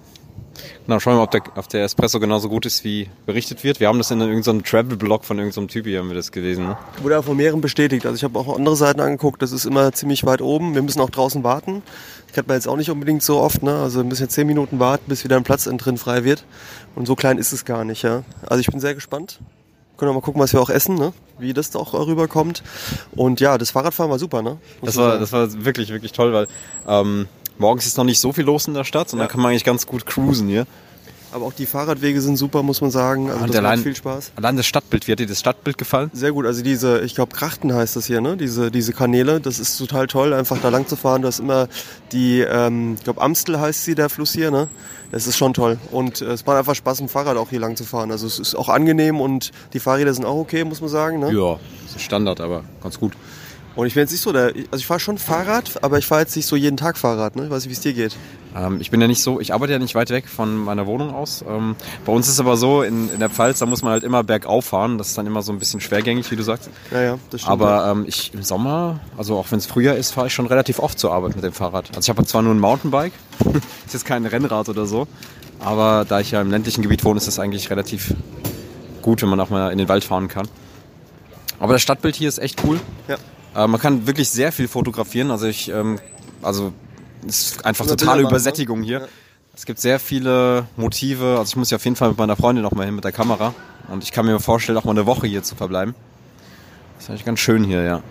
[0.86, 3.80] Genau, schauen wir mal, ob der, ob der Espresso genauso gut ist, wie berichtet wird.
[3.80, 6.78] Wir haben das in irgendeinem Travel-Blog von irgendeinem Typ hier, haben wir das gelesen, ne?
[7.02, 8.06] Wurde auch von mehreren bestätigt.
[8.06, 10.76] Also ich habe auch andere Seiten angeguckt, das ist immer ziemlich weit oben.
[10.76, 11.82] Wir müssen auch draußen warten.
[12.34, 13.76] Kennt man jetzt auch nicht unbedingt so oft, ne?
[13.76, 16.46] Also wir müssen jetzt zehn Minuten warten, bis wieder ein Platz drin frei wird.
[16.96, 18.24] Und so klein ist es gar nicht, ja.
[18.48, 19.40] Also ich bin sehr gespannt.
[19.98, 21.14] Können wir mal gucken, was wir auch essen, ne?
[21.38, 22.64] Wie das da auch rüberkommt.
[23.16, 24.58] Und ja, das Fahrradfahren war super, ne?
[24.82, 26.48] Das war, das war wirklich, wirklich toll, weil
[26.88, 29.26] ähm, morgens ist noch nicht so viel los in der Stadt und Ja.
[29.26, 30.66] dann kann man eigentlich ganz gut cruisen hier.
[31.32, 33.32] Aber auch die Fahrradwege sind super, muss man sagen.
[33.32, 34.34] Also Und das macht allein- viel Spaß.
[34.36, 36.12] Allein das Stadtbild, wie hat dir das Stadtbild gefallen?
[36.14, 38.38] Sehr gut, also diese, ich glaube Krachten heißt das hier, ne?
[38.38, 41.24] Diese, diese Kanäle, das ist total toll, einfach da lang zu fahren.
[41.24, 41.70] Du hast immer
[42.12, 44.68] die, ähm, ich glaube Amstel heißt sie, der Fluss hier, ne?
[45.12, 45.80] Das ist schon toll.
[45.92, 48.12] Und äh, es macht einfach Spaß, im Fahrrad auch hier lang zu fahren.
[48.12, 51.18] Also es ist auch angenehm und die Fahrräder sind auch okay, muss man sagen.
[51.20, 51.32] Ne?
[51.34, 53.14] Ja, ist Standard, aber ganz gut.
[53.76, 56.22] Und ich bin jetzt nicht so der, also ich fahre schon Fahrrad, aber ich fahre
[56.22, 57.46] jetzt nicht so jeden Tag Fahrrad, ne?
[57.46, 58.16] Ich weiß nicht, wie es dir geht.
[58.56, 61.14] Ähm, ich bin ja nicht so, ich arbeite ja nicht weit weg von meiner Wohnung
[61.14, 61.44] aus.
[61.48, 64.04] Ähm, bei uns ist es aber so, in, in der Pfalz, da muss man halt
[64.04, 65.00] immer bergauf fahren.
[65.00, 66.70] Das ist dann immer so ein bisschen schwergängig, wie du sagst.
[66.92, 67.52] Ja, ja, das stimmt.
[67.52, 70.78] Aber ähm, ich im Sommer, also auch wenn es Frühjahr ist, fahre ich schon relativ
[70.78, 71.90] oft zur Arbeit mit dem Fahrrad.
[71.96, 73.14] Also ich habe zwar nur ein Mountainbike,
[73.86, 75.08] ist jetzt kein Rennrad oder so,
[75.60, 78.14] aber da ich ja im ländlichen Gebiet wohne, ist das eigentlich relativ
[79.02, 80.48] gut, wenn man auch mal in den Wald fahren kann.
[81.60, 82.80] Aber das Stadtbild hier ist echt cool.
[83.08, 83.18] Ja.
[83.56, 85.32] Äh, man kann wirklich sehr viel fotografieren.
[85.32, 86.00] Also ich, ähm,
[86.42, 86.74] also
[87.28, 88.28] es ist einfach totale ne?
[88.28, 89.00] Übersättigung hier.
[89.00, 89.08] Ja.
[89.56, 91.38] Es gibt sehr viele Motive.
[91.38, 93.12] Also ich muss ja auf jeden Fall mit meiner Freundin noch mal hin mit der
[93.12, 93.54] Kamera.
[93.90, 95.94] Und ich kann mir vorstellen, auch mal eine Woche hier zu verbleiben.
[96.96, 98.02] Das ist eigentlich ganz schön hier, ja.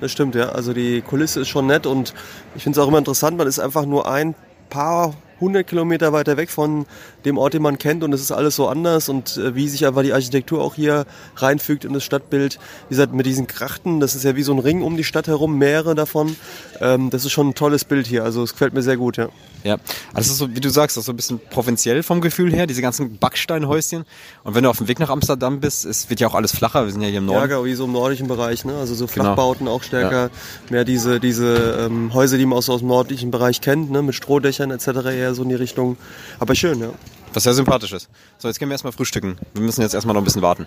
[0.00, 0.50] Das stimmt, ja.
[0.50, 2.14] Also die Kulisse ist schon nett und
[2.54, 4.34] ich finde es auch immer interessant, man ist einfach nur ein
[4.70, 6.86] paar hundert Kilometer weiter weg von
[7.24, 9.86] dem Ort, den man kennt und es ist alles so anders und äh, wie sich
[9.86, 12.58] einfach die Architektur auch hier reinfügt in das Stadtbild.
[12.88, 15.26] Wie gesagt, mit diesen Krachten, das ist ja wie so ein Ring um die Stadt
[15.28, 16.36] herum, mehrere davon.
[16.80, 19.28] Ähm, das ist schon ein tolles Bild hier, also es gefällt mir sehr gut, ja.
[19.64, 19.76] Ja,
[20.14, 22.80] also so, wie du sagst, das ist so ein bisschen provinziell vom Gefühl her, diese
[22.80, 24.04] ganzen Backsteinhäuschen.
[24.44, 26.84] Und wenn du auf dem Weg nach Amsterdam bist, es wird ja auch alles flacher,
[26.84, 27.48] wir sind ja hier im Ja, Norden.
[27.48, 28.74] genau, wie so im nordischen Bereich, ne?
[28.78, 29.24] Also so Genau.
[29.24, 30.30] Flachbauten auch stärker,
[30.70, 34.00] mehr diese, diese ähm, Häuser, die man aus, aus dem nördlichen Bereich kennt, ne?
[34.02, 34.86] Mit Strohdächern etc.
[35.12, 35.96] eher so in die Richtung.
[36.38, 36.90] Aber schön, ja.
[37.32, 38.08] Was sehr sympathisch ist.
[38.38, 39.38] So, jetzt gehen wir erstmal frühstücken.
[39.54, 40.66] Wir müssen jetzt erstmal noch ein bisschen warten.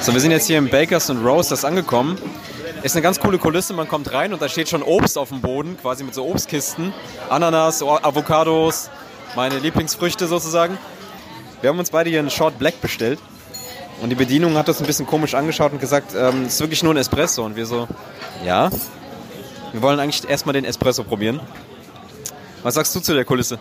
[0.00, 2.18] So, wir sind jetzt hier im Bakers and Roasters angekommen.
[2.82, 3.74] Ist eine ganz coole Kulisse.
[3.74, 6.92] Man kommt rein und da steht schon Obst auf dem Boden, quasi mit so Obstkisten.
[7.28, 8.90] Ananas, Avocados,
[9.34, 10.78] meine Lieblingsfrüchte sozusagen.
[11.60, 13.18] Wir haben uns beide hier einen Short Black bestellt.
[14.00, 16.82] Und die Bedienung hat das ein bisschen komisch angeschaut und gesagt, ähm, es ist wirklich
[16.84, 17.44] nur ein Espresso.
[17.44, 17.88] Und wir so,
[18.44, 18.70] ja.
[19.72, 21.40] Wir wollen eigentlich erstmal den Espresso probieren.
[22.62, 23.58] Was sagst du zu der Kulisse?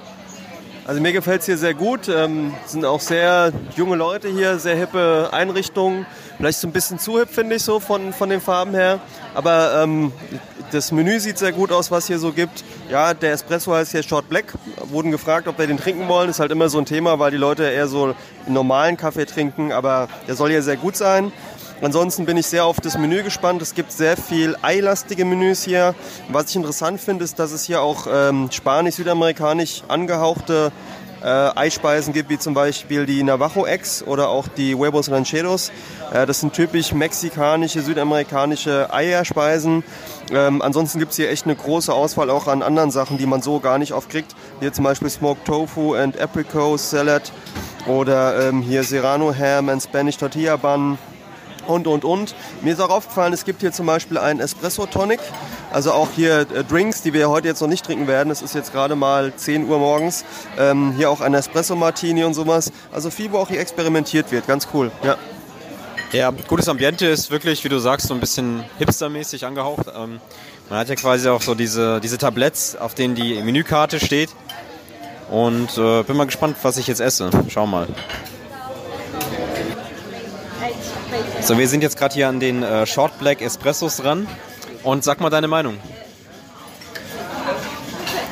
[0.86, 2.08] Also mir gefällt es hier sehr gut.
[2.08, 6.06] Ähm, sind auch sehr junge Leute hier, sehr hippe Einrichtungen.
[6.38, 9.02] Vielleicht so ein bisschen zu hip, finde ich so, von, von den Farben her.
[9.36, 10.14] Aber ähm,
[10.72, 12.64] das Menü sieht sehr gut aus, was hier so gibt.
[12.90, 14.54] Ja, der Espresso heißt hier Short Black.
[14.86, 16.30] Wurden gefragt, ob wir den trinken wollen.
[16.30, 18.16] Ist halt immer so ein Thema, weil die Leute eher so
[18.48, 19.74] normalen Kaffee trinken.
[19.74, 21.34] Aber der soll hier sehr gut sein.
[21.82, 23.62] Ansonsten bin ich sehr auf das Menü gespannt.
[23.62, 25.94] Es gibt sehr viel eilastige Menüs hier.
[26.30, 30.72] Was ich interessant finde, ist, dass es hier auch ähm, spanisch-südamerikanisch angehauchte
[31.22, 35.72] äh, Eispeisen gibt, wie zum Beispiel die Navajo Eggs oder auch die Huevos Rancheros.
[36.12, 39.84] Äh, das sind typisch mexikanische, südamerikanische Eierspeisen.
[40.32, 43.44] Ähm, ansonsten gibt es hier echt eine große Auswahl auch an anderen Sachen, die man
[43.44, 44.36] so gar nicht oft kriegt.
[44.62, 47.32] Hier zum Beispiel Smoked Tofu and Apricot Salad
[47.86, 50.98] oder ähm, hier Serrano Ham and Spanish Tortilla Bun
[51.68, 52.36] und, und, und.
[52.62, 55.20] Mir ist auch aufgefallen, es gibt hier zum Beispiel einen Espresso Tonic.
[55.72, 58.32] Also auch hier äh, Drinks, die wir heute jetzt noch nicht trinken werden.
[58.32, 60.26] Es ist jetzt gerade mal 10 Uhr morgens.
[60.58, 62.72] Ähm, hier auch ein Espresso Martini und sowas.
[62.92, 64.48] Also viel, wo auch hier experimentiert wird.
[64.48, 64.92] Ganz cool.
[65.04, 65.18] Ja.
[66.14, 69.88] Ja, gutes Ambiente ist wirklich, wie du sagst, so ein bisschen hipstermäßig angehaucht.
[69.94, 70.22] Ähm,
[70.70, 74.30] man hat ja quasi auch so diese, diese Tabletts, auf denen die Menükarte steht.
[75.30, 77.30] Und äh, bin mal gespannt, was ich jetzt esse.
[77.50, 77.88] Schau mal.
[81.48, 84.28] So, wir sind jetzt gerade hier an den äh, Short Black Espressos dran.
[84.84, 85.78] Und sag mal deine Meinung.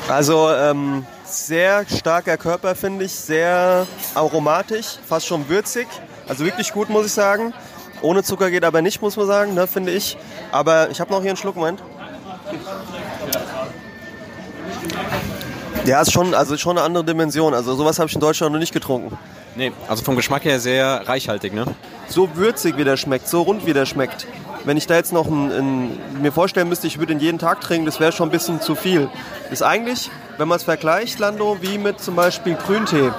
[0.06, 3.12] Also ähm, sehr starker Körper, finde ich.
[3.12, 5.86] Sehr aromatisch, fast schon würzig.
[6.28, 7.54] Also wirklich gut, muss ich sagen.
[8.02, 10.18] Ohne Zucker geht aber nicht, muss man sagen, ne, finde ich.
[10.52, 11.82] Aber ich habe noch hier einen Schluck, Moment.
[15.86, 17.54] Ja, ist schon, also schon eine andere Dimension.
[17.54, 19.16] Also sowas habe ich in Deutschland noch nicht getrunken.
[19.54, 21.64] Nee, also vom Geschmack her sehr reichhaltig, ne?
[22.08, 24.26] So würzig wie der schmeckt, so rund wie der schmeckt.
[24.64, 27.60] Wenn ich da jetzt noch ein, ein, mir vorstellen müsste, ich würde ihn jeden Tag
[27.60, 29.08] trinken, das wäre schon ein bisschen zu viel.
[29.50, 33.12] Ist eigentlich, wenn man es vergleicht, Lando, wie mit zum Beispiel Grüntee.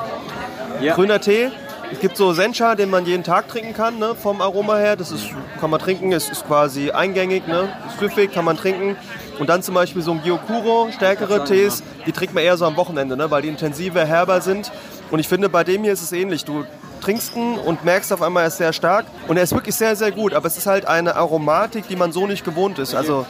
[0.82, 0.94] Ja.
[0.94, 1.50] Grüner Tee,
[1.92, 4.96] es gibt so Sencha, den man jeden Tag trinken kann, ne, vom Aroma her.
[4.98, 8.98] Das ist, kann man trinken, es ist quasi eingängig, ne, ist süffig, kann man trinken.
[9.40, 12.76] Und dann zum Beispiel so ein Gyokuro, stärkere Tees, die trinkt man eher so am
[12.76, 14.72] Wochenende, ne, weil die intensiver, herber sind.
[15.12, 16.44] Und ich finde, bei dem hier ist es ähnlich.
[16.44, 16.66] Du
[17.02, 19.06] trinkst ihn und merkst auf einmal, er ist sehr stark.
[19.28, 20.34] Und er ist wirklich sehr, sehr gut.
[20.34, 22.96] Aber es ist halt eine Aromatik, die man so nicht gewohnt ist.
[22.96, 23.26] Also,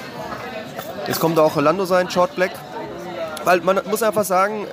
[1.08, 2.51] jetzt kommt auch Orlando sein, Short Black.
[3.43, 4.66] Weil man muss einfach sagen,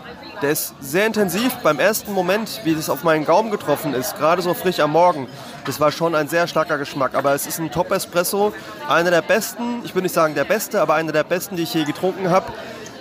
[0.42, 1.54] der ist sehr intensiv.
[1.62, 5.28] Beim ersten Moment, wie das auf meinen Gaumen getroffen ist, gerade so frisch am Morgen,
[5.64, 7.14] das war schon ein sehr starker Geschmack.
[7.14, 8.52] Aber es ist ein Top-Espresso,
[8.88, 11.74] einer der besten, ich will nicht sagen der beste, aber einer der besten, die ich
[11.74, 12.52] je getrunken habe.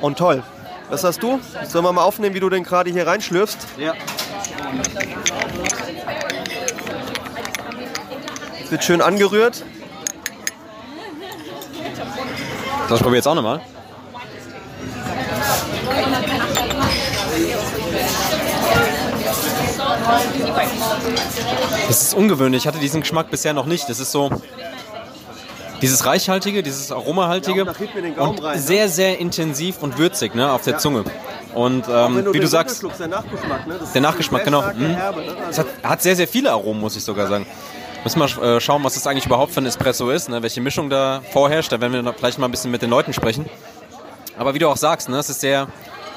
[0.01, 0.43] Und toll.
[0.89, 1.39] Was hast du?
[1.67, 3.57] Sollen wir mal aufnehmen, wie du den gerade hier reinschlürfst?
[3.77, 3.93] Ja.
[8.69, 9.63] Wird schön angerührt.
[12.89, 13.61] Das probiere jetzt auch nochmal.
[21.87, 22.63] Das ist ungewöhnlich.
[22.63, 23.89] Ich hatte diesen Geschmack bisher noch nicht.
[23.89, 24.29] Das ist so
[25.81, 28.61] dieses reichhaltige, dieses aromahaltige Ja, und rein, ne?
[28.61, 31.03] sehr, sehr intensiv und würzig ne, auf der Zunge.
[31.53, 33.77] Und ähm, wie du sagst, der Nachgeschmack, ne?
[33.79, 34.61] Das der Nachgeschmack, genau.
[34.61, 34.95] Mhm.
[34.95, 35.27] Herbe, ne?
[35.49, 37.45] es Also, hat, hat sehr, sehr viele Aromen, muss ich sogar sagen.
[38.03, 40.41] Müssen wir äh, schauen, was das eigentlich überhaupt für ein Espresso ist, ne?
[40.41, 41.71] welche Mischung da vorherrscht.
[41.71, 43.45] Da werden wir vielleicht mal ein bisschen mit den Leuten sprechen.
[44.37, 45.67] Aber wie du auch sagst, ne, es ist sehr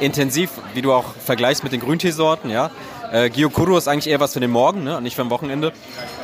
[0.00, 2.50] intensiv, wie du auch vergleichst mit den Grünteesorten.
[2.50, 2.70] Ja?
[3.12, 5.00] Äh, Gyokuro ist eigentlich eher was für den Morgen, ne?
[5.00, 5.72] nicht für ein Wochenende.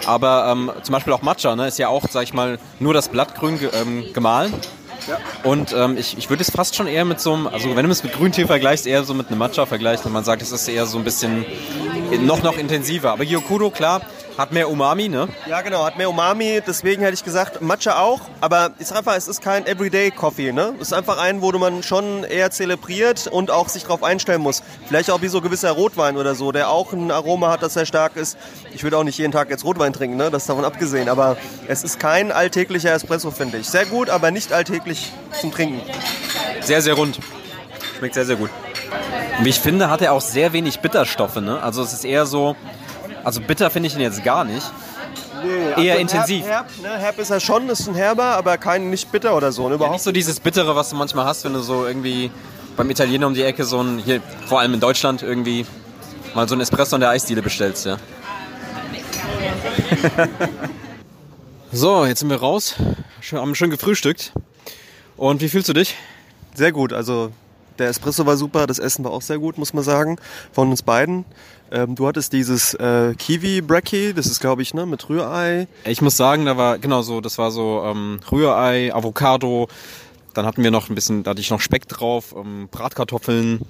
[0.07, 1.69] Aber ähm, zum Beispiel auch Matcha ne?
[1.69, 4.53] ist ja auch, sag ich mal, nur das Blattgrün ge ähm, gemahlen.
[5.43, 7.91] Und ähm, ich, ich würde es fast schon eher mit so einem, also wenn du
[7.91, 10.69] es mit Grüntee vergleichst, eher so mit einem Matcha vergleichst und man sagt, es ist
[10.69, 11.45] eher so ein bisschen
[12.21, 13.11] noch, noch intensiver.
[13.13, 14.03] Aber Gyokuro, klar,
[14.39, 15.29] hat mehr Umami, ne?
[15.47, 19.15] Ja, genau, hat mehr Umami, deswegen hätte ich gesagt, Matcha auch, aber ich sag einfach,
[19.15, 20.75] es ist kein Everyday Coffee, ne?
[20.81, 24.63] Es ist einfach ein, wo man schon eher zelebriert und auch sich drauf einstellen muss.
[24.87, 27.87] Vielleicht auch wie so gewisser Rotwein oder so, der auch ein Aroma hat, das sehr
[27.87, 28.39] stark ist.
[28.75, 30.31] Ich würde auch nicht jeden Tag jetzt Rotwein trinken, ne?
[30.31, 31.37] Das ist davon abgesehen, aber
[31.69, 33.69] es ist kein alltäglicher Espresso, finde ich.
[33.69, 35.81] Sehr gut, aber nicht alltäglich zum Trinken.
[36.61, 37.19] Sehr, sehr rund.
[37.99, 38.51] Schmeckt sehr, sehr gut.
[39.41, 41.63] Wie ich finde, hat er auch sehr wenig Bitterstoffe, ne?
[41.63, 42.57] Also es ist eher so,
[43.25, 44.71] also bitter finde ich ihn jetzt gar nicht.
[45.77, 46.45] Eher intensiv.
[46.45, 46.99] Herb, herb, ne?
[46.99, 49.71] herb ist er schon, ist ein herber, aber kein nicht bitter oder so, ne?
[49.71, 52.31] Ja, Überhaupt nicht so dieses Bittere, was du manchmal hast, wenn du so irgendwie
[52.77, 55.67] beim Italiener um die Ecke so ein, hier vor allem in Deutschland irgendwie
[56.35, 57.97] mal so ein Espresso in der Eisdiele bestellst, ja.
[61.73, 62.77] so, jetzt sind wir raus,
[63.21, 64.33] Schön- haben schön gefrühstückt.
[65.17, 65.97] Und wie fühlst du dich?
[66.55, 67.33] Sehr gut, also
[67.79, 70.19] der Espresso war super, das Essen war auch sehr gut, muss man sagen,
[70.53, 71.25] von uns beiden.
[71.73, 75.69] Ähm, du hattest dieses äh, Kiwi Brekkie, das ist glaube ich ne mit Rührei.
[75.85, 79.69] Ich muss sagen, da war genau so, das war so ähm, Rührei, Avocado,
[80.35, 83.61] dann hatten wir noch ein bisschen, da hatte ich noch Speck drauf, ähm, Bratkartoffeln,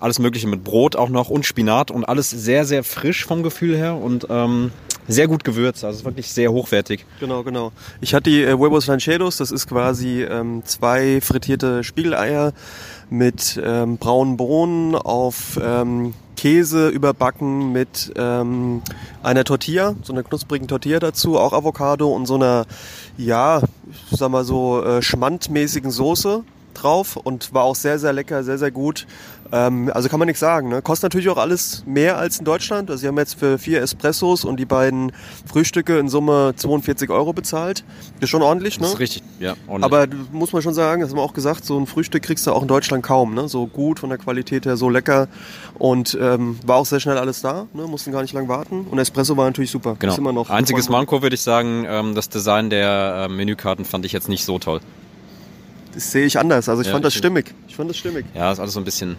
[0.00, 3.76] alles mögliche mit Brot auch noch und Spinat und alles sehr, sehr frisch vom Gefühl
[3.76, 4.72] her und ähm,
[5.08, 7.04] sehr gut gewürzt, also wirklich sehr hochwertig.
[7.20, 7.72] Genau, genau.
[8.00, 12.52] Ich hatte die äh, Huevos Rancheros, das ist quasi ähm, zwei frittierte Spiegeleier
[13.10, 18.82] mit ähm, braunen Bohnen auf ähm, Käse überbacken mit ähm,
[19.22, 22.66] einer Tortilla, so einer knusprigen Tortilla dazu, auch Avocado und so einer,
[23.16, 23.62] ja,
[24.10, 28.58] ich sag mal so äh, schmandmäßigen Soße drauf und war auch sehr, sehr lecker, sehr,
[28.58, 29.06] sehr gut.
[29.52, 30.70] Ähm, also kann man nichts sagen.
[30.70, 30.80] Ne?
[30.80, 32.90] Kostet natürlich auch alles mehr als in Deutschland.
[32.90, 35.12] Also wir haben jetzt für vier Espressos und die beiden
[35.46, 37.84] Frühstücke in Summe 42 Euro bezahlt.
[38.20, 38.84] Ist schon ordentlich, ne?
[38.84, 39.54] Das ist richtig, ja.
[39.68, 39.84] ordentlich.
[39.84, 42.52] Aber muss man schon sagen, das haben wir auch gesagt, so ein Frühstück kriegst du
[42.52, 43.34] auch in Deutschland kaum.
[43.34, 43.48] Ne?
[43.48, 45.28] So gut von der Qualität her, so lecker.
[45.78, 47.82] Und ähm, war auch sehr schnell alles da, ne?
[47.86, 48.86] mussten gar nicht lang warten.
[48.90, 49.96] Und Espresso war natürlich super.
[49.98, 50.12] genau.
[50.12, 54.06] Ist immer noch Einziges Manko würde ich sagen, ähm, das Design der äh, Menükarten fand
[54.06, 54.80] ich jetzt nicht so toll.
[55.94, 56.68] Das sehe ich anders.
[56.68, 57.54] Also ich Ja, fand das stimmig.
[57.68, 58.24] Ich fand das stimmig.
[58.34, 59.16] Ja, ist alles so ein bisschen,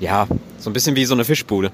[0.00, 0.26] ja,
[0.58, 1.70] so ein bisschen wie so eine Fischbude.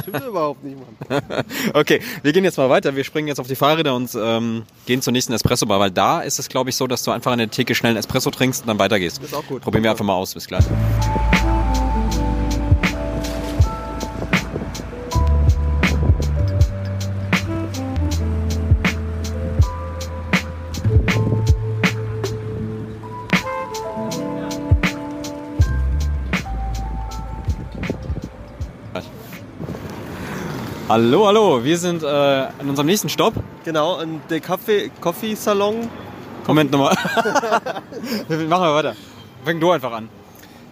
[0.00, 1.22] Stimmt überhaupt nicht, Mann.
[1.74, 2.94] Okay, wir gehen jetzt mal weiter.
[2.94, 6.38] Wir springen jetzt auf die Fahrräder und ähm, gehen zur nächsten Espresso-Bar, weil da ist
[6.38, 8.68] es, glaube ich, so, dass du einfach an der Theke schnell einen Espresso trinkst und
[8.68, 9.22] dann weitergehst.
[9.22, 9.62] ist auch gut.
[9.62, 10.34] Probieren wir einfach mal aus.
[10.34, 10.64] Bis gleich.
[30.88, 33.34] Hallo, hallo, wir sind äh, an unserem nächsten Stopp.
[33.62, 35.90] Genau, und der Kaffee, Coffee Salon.
[36.46, 36.94] Moment nochmal.
[38.28, 38.96] Machen wir weiter.
[39.44, 40.08] Fang du einfach an.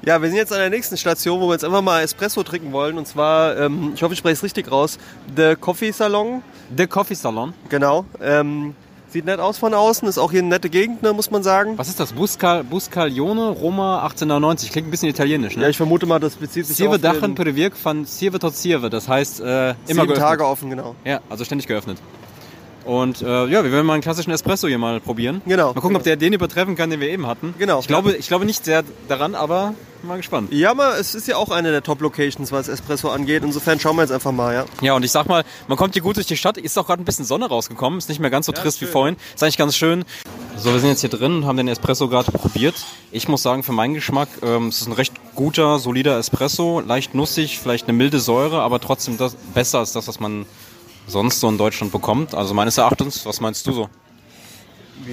[0.06, 2.72] Ja, wir sind jetzt an der nächsten Station, wo wir jetzt einfach mal Espresso trinken
[2.72, 2.96] wollen.
[2.96, 4.98] Und zwar, ähm, ich hoffe, ich spreche es richtig raus,
[5.36, 6.42] The Coffee Salon.
[6.74, 7.52] The Coffee Salon.
[7.68, 8.06] Genau.
[8.18, 8.74] Ähm,
[9.16, 11.78] sieht nett aus von außen, ist auch hier eine nette Gegend, ne, muss man sagen.
[11.78, 12.12] Was ist das?
[12.12, 14.70] Buscal, Buscaglione, Roma 1890.
[14.70, 15.70] Klingt ein bisschen italienisch, Ja, ne?
[15.70, 18.90] ich vermute mal, das bezieht sich Sirve auf Dachen per Wirk von Sirve tot Sirve.
[18.90, 20.18] Das heißt, äh, immer sieben geöffnet.
[20.18, 20.94] Tage offen, genau.
[21.04, 21.96] Ja, also ständig geöffnet.
[22.86, 25.42] Und äh, ja, wir werden mal einen klassischen Espresso hier mal probieren.
[25.44, 25.74] Genau.
[25.74, 27.52] Mal gucken, ob der den übertreffen kann, den wir eben hatten.
[27.58, 27.80] Genau.
[27.80, 29.74] Ich glaube, ich glaube nicht sehr daran, aber
[30.04, 30.52] mal gespannt.
[30.52, 33.42] Ja, aber es ist ja auch eine der Top-Locations, was Espresso angeht.
[33.42, 34.64] Insofern schauen wir jetzt einfach mal, ja.
[34.82, 36.58] Ja, und ich sag mal, man kommt hier gut durch die Stadt.
[36.58, 37.98] Ist auch gerade ein bisschen Sonne rausgekommen.
[37.98, 38.92] Ist nicht mehr ganz so trist wie schön.
[38.92, 39.16] vorhin.
[39.34, 40.04] Ist eigentlich ganz schön.
[40.56, 42.76] So, wir sind jetzt hier drin und haben den Espresso gerade probiert.
[43.10, 46.80] Ich muss sagen, für meinen Geschmack, ähm, es ist ein recht guter, solider Espresso.
[46.80, 50.46] Leicht nussig, vielleicht eine milde Säure, aber trotzdem das, besser als das, was man
[51.06, 52.34] sonst so in Deutschland bekommt.
[52.34, 53.88] Also meines Erachtens, was meinst du so?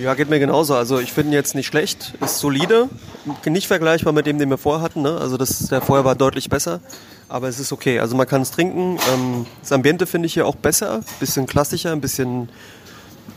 [0.01, 0.75] Ja, geht mir genauso.
[0.75, 2.89] Also ich finde ihn jetzt nicht schlecht, ist solide,
[3.45, 5.01] nicht vergleichbar mit dem, den wir vorher hatten.
[5.01, 5.17] Ne?
[5.17, 6.79] Also das, der vorher war deutlich besser,
[7.29, 7.99] aber es ist okay.
[7.99, 8.97] Also man kann es trinken.
[9.13, 12.49] Ähm, das Ambiente finde ich hier auch besser, bisschen klassischer, ein bisschen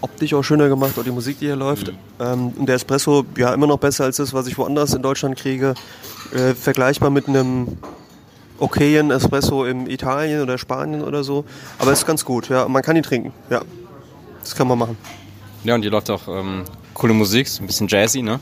[0.01, 1.93] optisch auch schöner gemacht, auch die Musik, die hier läuft.
[2.21, 5.37] Ähm, und der Espresso, ja, immer noch besser als das, was ich woanders in Deutschland
[5.37, 5.75] kriege.
[6.33, 7.79] Äh, vergleichbar mit einem
[8.59, 11.45] okayen Espresso in Italien oder Spanien oder so.
[11.79, 12.67] Aber es ist ganz gut, ja.
[12.69, 13.63] Man kann ihn trinken, ja.
[14.41, 14.97] Das kann man machen.
[15.65, 16.63] Ja, und hier läuft auch ähm,
[16.95, 18.39] coole Musik, ist ein bisschen jazzy, ne?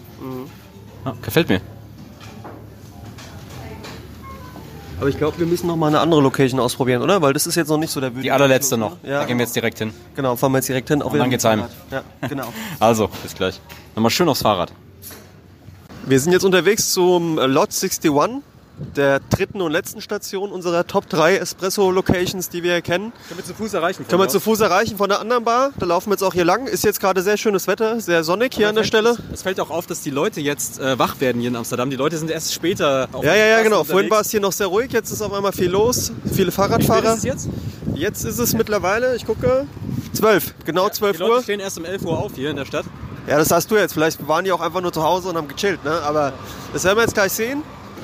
[1.04, 1.60] Ja, gefällt mir.
[5.00, 7.20] Aber ich glaube, wir müssen noch mal eine andere Location ausprobieren, oder?
[7.20, 8.96] Weil das ist jetzt noch nicht so der Die allerletzte noch.
[9.02, 9.92] Ja, da gehen wir jetzt direkt hin.
[10.14, 11.02] Genau, fahren wir jetzt direkt hin.
[11.02, 11.64] Auch Und dann geht's heim.
[11.90, 12.52] Ja, genau.
[12.80, 13.60] Also, bis gleich.
[13.96, 14.72] Nochmal schön aufs Fahrrad.
[16.06, 18.10] wir sind jetzt unterwegs zum Lot 61.
[18.96, 23.12] der dritten und letzten Station unserer Top 3 Espresso-Locations, die wir hier kennen.
[23.28, 24.06] Können wir zu Fuß erreichen?
[24.08, 25.70] Können wir zu Fuß erreichen von der anderen Bar.
[25.78, 26.66] Da laufen wir jetzt auch hier lang.
[26.66, 29.16] Ist jetzt gerade sehr schönes Wetter, sehr sonnig hier an der Stelle.
[29.32, 31.90] Es fällt auch auf, dass die Leute jetzt äh, wach werden hier in Amsterdam.
[31.90, 33.84] Die Leute sind erst später auf Ja, ja, ja, genau.
[33.84, 34.26] Vorhin war unterwegs.
[34.26, 36.10] es hier noch sehr ruhig, jetzt ist auf einmal viel los.
[36.24, 37.12] Viele Wie spät Fahrradfahrer.
[37.12, 37.48] ist es jetzt?
[37.94, 39.66] Jetzt ist es mittlerweile, ich gucke,
[40.14, 40.54] 12.
[40.64, 41.42] Genau 12 Die Leute Uhr.
[41.42, 42.84] stehen erst um 11 Uhr auf hier in der Stadt.
[43.28, 43.94] Ja, das hast du jetzt.
[43.94, 46.00] Vielleicht waren die auch einfach nur zu Hause und haben gechillt, ne?
[46.02, 46.32] Aber
[46.72, 47.62] das werden wir jetzt gleich sehen.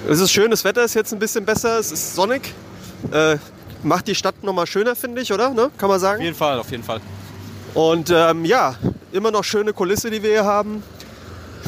[0.08, 2.54] Es ist schön, das Wetter ist jetzt ein bisschen besser, es ist sonnig.
[3.12, 3.36] Äh,
[3.82, 5.50] macht die Stadt nochmal schöner, finde ich, oder?
[5.50, 5.70] Ne?
[5.76, 6.22] Kann man Auf sagen.
[6.22, 7.00] jeden Fall, auf jeden Fall.
[7.74, 8.74] Und ähm, ja,
[9.12, 10.82] immer noch schöne Kulisse, die wir hier haben.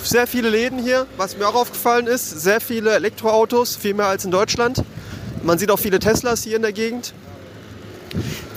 [0.03, 2.29] Sehr viele Läden hier, was mir auch aufgefallen ist.
[2.29, 4.83] Sehr viele Elektroautos, viel mehr als in Deutschland.
[5.43, 7.13] Man sieht auch viele Teslas hier in der Gegend.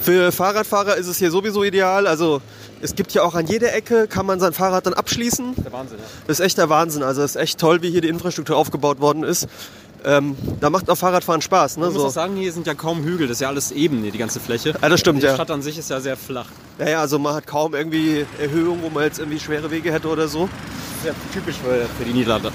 [0.01, 2.07] Für Fahrradfahrer ist es hier sowieso ideal.
[2.07, 2.41] Also
[2.85, 5.55] es gibt hier auch an jeder Ecke, kann man sein Fahrrad dann abschließen.
[5.63, 6.05] Der Wahnsinn, ja.
[6.27, 7.03] Das ist echt der Wahnsinn.
[7.03, 9.47] Also es ist echt toll, wie hier die Infrastruktur aufgebaut worden ist.
[10.05, 11.77] Ähm, da macht auch Fahrradfahren Spaß.
[11.77, 11.85] Ne?
[11.85, 12.07] Man muss So.
[12.09, 13.27] auch sagen, hier sind ja kaum Hügel.
[13.27, 14.75] Das ist ja alles eben, die ganze Fläche.
[14.79, 15.33] Ja, das stimmt, Die ja.
[15.33, 16.45] Stadt an sich ist ja sehr flach.
[16.77, 20.07] Ja, ja, also man hat kaum irgendwie Erhöhung, wo man jetzt irgendwie schwere Wege hätte
[20.07, 20.47] oder so.
[21.03, 22.51] Das ist ja typisch für, für die Niederlande.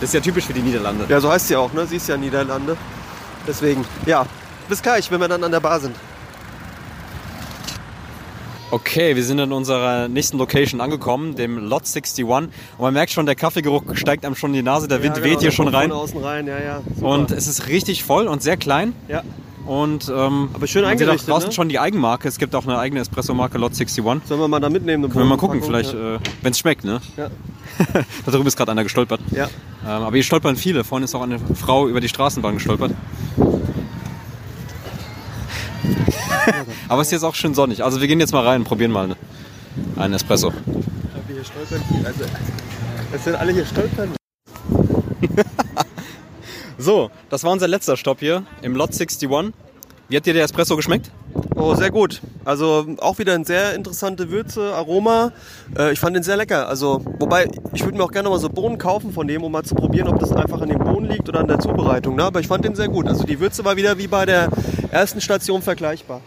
[0.00, 1.04] Das ist ja typisch für die Niederlande.
[1.08, 1.86] Ja, so heißt sie auch, ne?
[1.86, 2.76] Sie ist ja Niederlande.
[3.46, 4.26] Deswegen, ja,
[4.68, 5.94] bis gleich, wenn wir dann an der Bar sind.
[8.72, 12.24] Okay, wir sind in unserer nächsten Location angekommen, dem Lot 61.
[12.24, 12.48] Und
[12.78, 15.34] man merkt schon, der Kaffeegeruch steigt einem schon in die Nase, der Wind ja, genau,
[15.34, 15.92] weht hier schon rein.
[15.92, 16.80] Außen rein, ja, ja.
[16.94, 17.06] super.
[17.06, 18.94] Und es ist richtig voll und sehr klein.
[19.08, 19.22] ja.
[19.66, 21.52] Und ähm, Aber schön man sieht auch draußen ne?
[21.52, 22.26] schon die Eigenmarke.
[22.26, 24.02] Es gibt auch eine eigene Espresso-Marke Lot 61.
[24.02, 25.04] Können Sollen wir mal da mitnehmen?
[25.04, 27.00] eine wir mal gucken, vielleicht, äh, wenn es schmeckt, ne?
[27.18, 27.28] Ja.
[28.24, 29.20] da drüben ist gerade einer gestolpert.
[29.30, 29.44] Ja.
[29.84, 30.82] Ähm, aber hier stolpern viele.
[30.82, 32.92] Vorhin ist auch eine Frau über die Straßenbahn gestolpert.
[36.88, 37.84] Aber es ist jetzt auch schön sonnig.
[37.84, 39.16] Also wir gehen jetzt mal rein und probieren mal eine,
[39.96, 40.52] einen Espresso.
[41.28, 42.24] Hier stolpern also,
[43.12, 44.12] es sind alle hier stolpern.
[46.82, 49.52] So, das war unser letzter Stopp hier im Lot 61.
[50.12, 51.10] Wie hat dir der Espresso geschmeckt?
[51.56, 52.20] Oh, sehr gut.
[52.44, 55.32] Also auch wieder eine sehr interessante Würze, Aroma.
[55.74, 56.68] Äh, ich fand den sehr lecker.
[56.68, 59.62] Also, wobei, ich würde mir auch gerne mal so Bohnen kaufen von dem, um mal
[59.62, 62.16] zu probieren, ob das einfach an den Bohnen liegt oder an der Zubereitung.
[62.16, 62.24] Ne?
[62.24, 63.08] Aber ich fand den sehr gut.
[63.08, 64.50] Also die Würze war wieder wie bei der
[64.90, 66.20] ersten Station vergleichbar.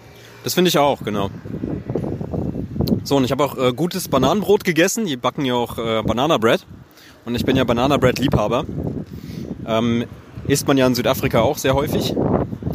[0.44, 1.30] Das finde ich auch, genau.
[3.04, 5.06] So, und ich habe auch äh, gutes Bananenbrot gegessen.
[5.06, 6.66] Die backen ja auch äh, Banana Bread.
[7.26, 8.66] Und ich bin ja Banana Bread Liebhaber.
[9.68, 10.06] Ähm,
[10.48, 12.16] isst man ja in Südafrika auch sehr häufig.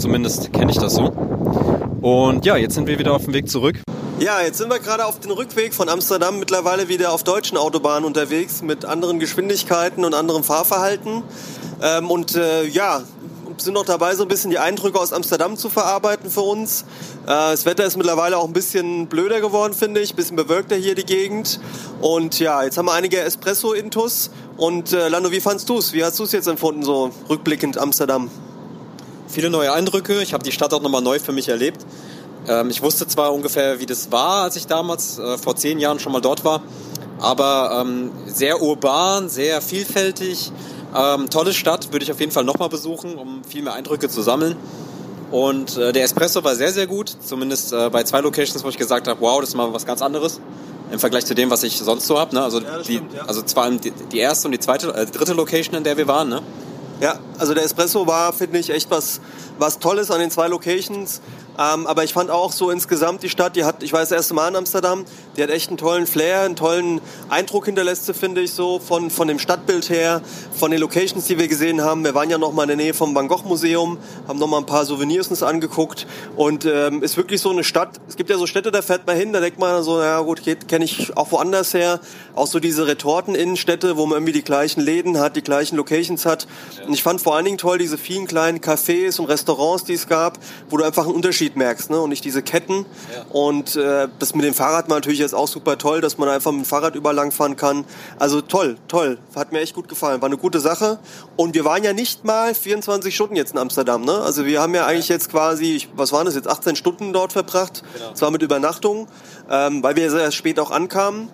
[0.00, 1.12] Zumindest kenne ich das so.
[2.00, 3.76] Und ja, jetzt sind wir wieder auf dem Weg zurück.
[4.18, 8.04] Ja, jetzt sind wir gerade auf dem Rückweg von Amsterdam mittlerweile wieder auf deutschen Autobahnen
[8.04, 11.22] unterwegs mit anderen Geschwindigkeiten und anderem Fahrverhalten.
[11.82, 13.02] Ähm, und äh, ja,
[13.58, 16.82] sind noch dabei, so ein bisschen die Eindrücke aus Amsterdam zu verarbeiten für uns.
[17.24, 20.14] Äh, das Wetter ist mittlerweile auch ein bisschen blöder geworden, finde ich.
[20.14, 21.60] Ein bisschen bewölkter hier die Gegend.
[22.00, 24.30] Und ja, jetzt haben wir einige Espresso-Intus.
[24.56, 25.92] Und äh, Lando, wie fandst du es?
[25.92, 28.30] Wie hast du es jetzt empfunden, so rückblickend Amsterdam?
[29.30, 30.22] Viele neue Eindrücke.
[30.22, 31.86] Ich habe die Stadt auch nochmal neu für mich erlebt.
[32.48, 36.00] Ähm, ich wusste zwar ungefähr, wie das war, als ich damals äh, vor zehn Jahren
[36.00, 36.62] schon mal dort war,
[37.20, 40.50] aber ähm, sehr urban, sehr vielfältig.
[40.96, 44.20] Ähm, tolle Stadt, würde ich auf jeden Fall nochmal besuchen, um viel mehr Eindrücke zu
[44.20, 44.56] sammeln.
[45.30, 47.16] Und äh, der Espresso war sehr, sehr gut.
[47.24, 50.02] Zumindest äh, bei zwei Locations, wo ich gesagt habe, wow, das ist mal was ganz
[50.02, 50.40] anderes.
[50.90, 52.34] Im Vergleich zu dem, was ich sonst so habe.
[52.34, 52.42] Ne?
[52.42, 53.22] Also, das die, stimmt, ja.
[53.26, 55.96] also vor allem die, die erste und die zweite, äh, die dritte Location, in der
[55.96, 56.28] wir waren.
[56.28, 56.42] Ne?
[57.00, 59.20] Ja, also der Espresso war, finde ich, echt was,
[59.60, 61.20] was Tolles an den zwei Locations.
[61.58, 64.32] Ähm, aber ich fand auch so insgesamt die Stadt, die hat, ich war das erste
[64.32, 65.04] Mal in Amsterdam,
[65.36, 69.28] die hat echt einen tollen Flair, einen tollen Eindruck hinterlässt, finde ich so, von, von
[69.28, 72.02] dem Stadtbild her, von den Locations, die wir gesehen haben.
[72.02, 74.58] Wir waren ja noch mal in der Nähe vom Van Gogh Museum, haben noch mal
[74.58, 78.00] ein paar Souvenirs uns angeguckt und ähm, ist wirklich so eine Stadt.
[78.08, 80.40] Es gibt ja so Städte, da fährt man hin, da denkt man so, ja gut,
[80.66, 82.00] kenne ich auch woanders her.
[82.34, 86.46] Auch so diese Retorten-Innenstädte, wo man irgendwie die gleichen Läden hat, die gleichen Locations hat.
[86.86, 89.49] Und ich fand vor allen Dingen toll diese vielen kleinen Cafés und Restaurants,
[89.88, 90.38] die es gab,
[90.68, 92.00] wo du einfach einen Unterschied merkst, ne?
[92.00, 92.86] Und nicht diese Ketten.
[93.30, 96.52] Und äh, das mit dem Fahrrad war natürlich jetzt auch super toll, dass man einfach
[96.52, 97.84] mit dem Fahrrad überall lang fahren kann.
[98.18, 99.18] Also toll, toll.
[99.34, 100.20] Hat mir echt gut gefallen.
[100.20, 100.98] War eine gute Sache.
[101.36, 104.12] Und wir waren ja nicht mal 24 Stunden jetzt in Amsterdam, ne?
[104.12, 107.82] Also wir haben ja eigentlich jetzt quasi, was waren das jetzt, 18 Stunden dort verbracht.
[108.14, 109.08] Zwar mit Übernachtung,
[109.50, 111.28] ähm, weil wir sehr spät auch ankamen.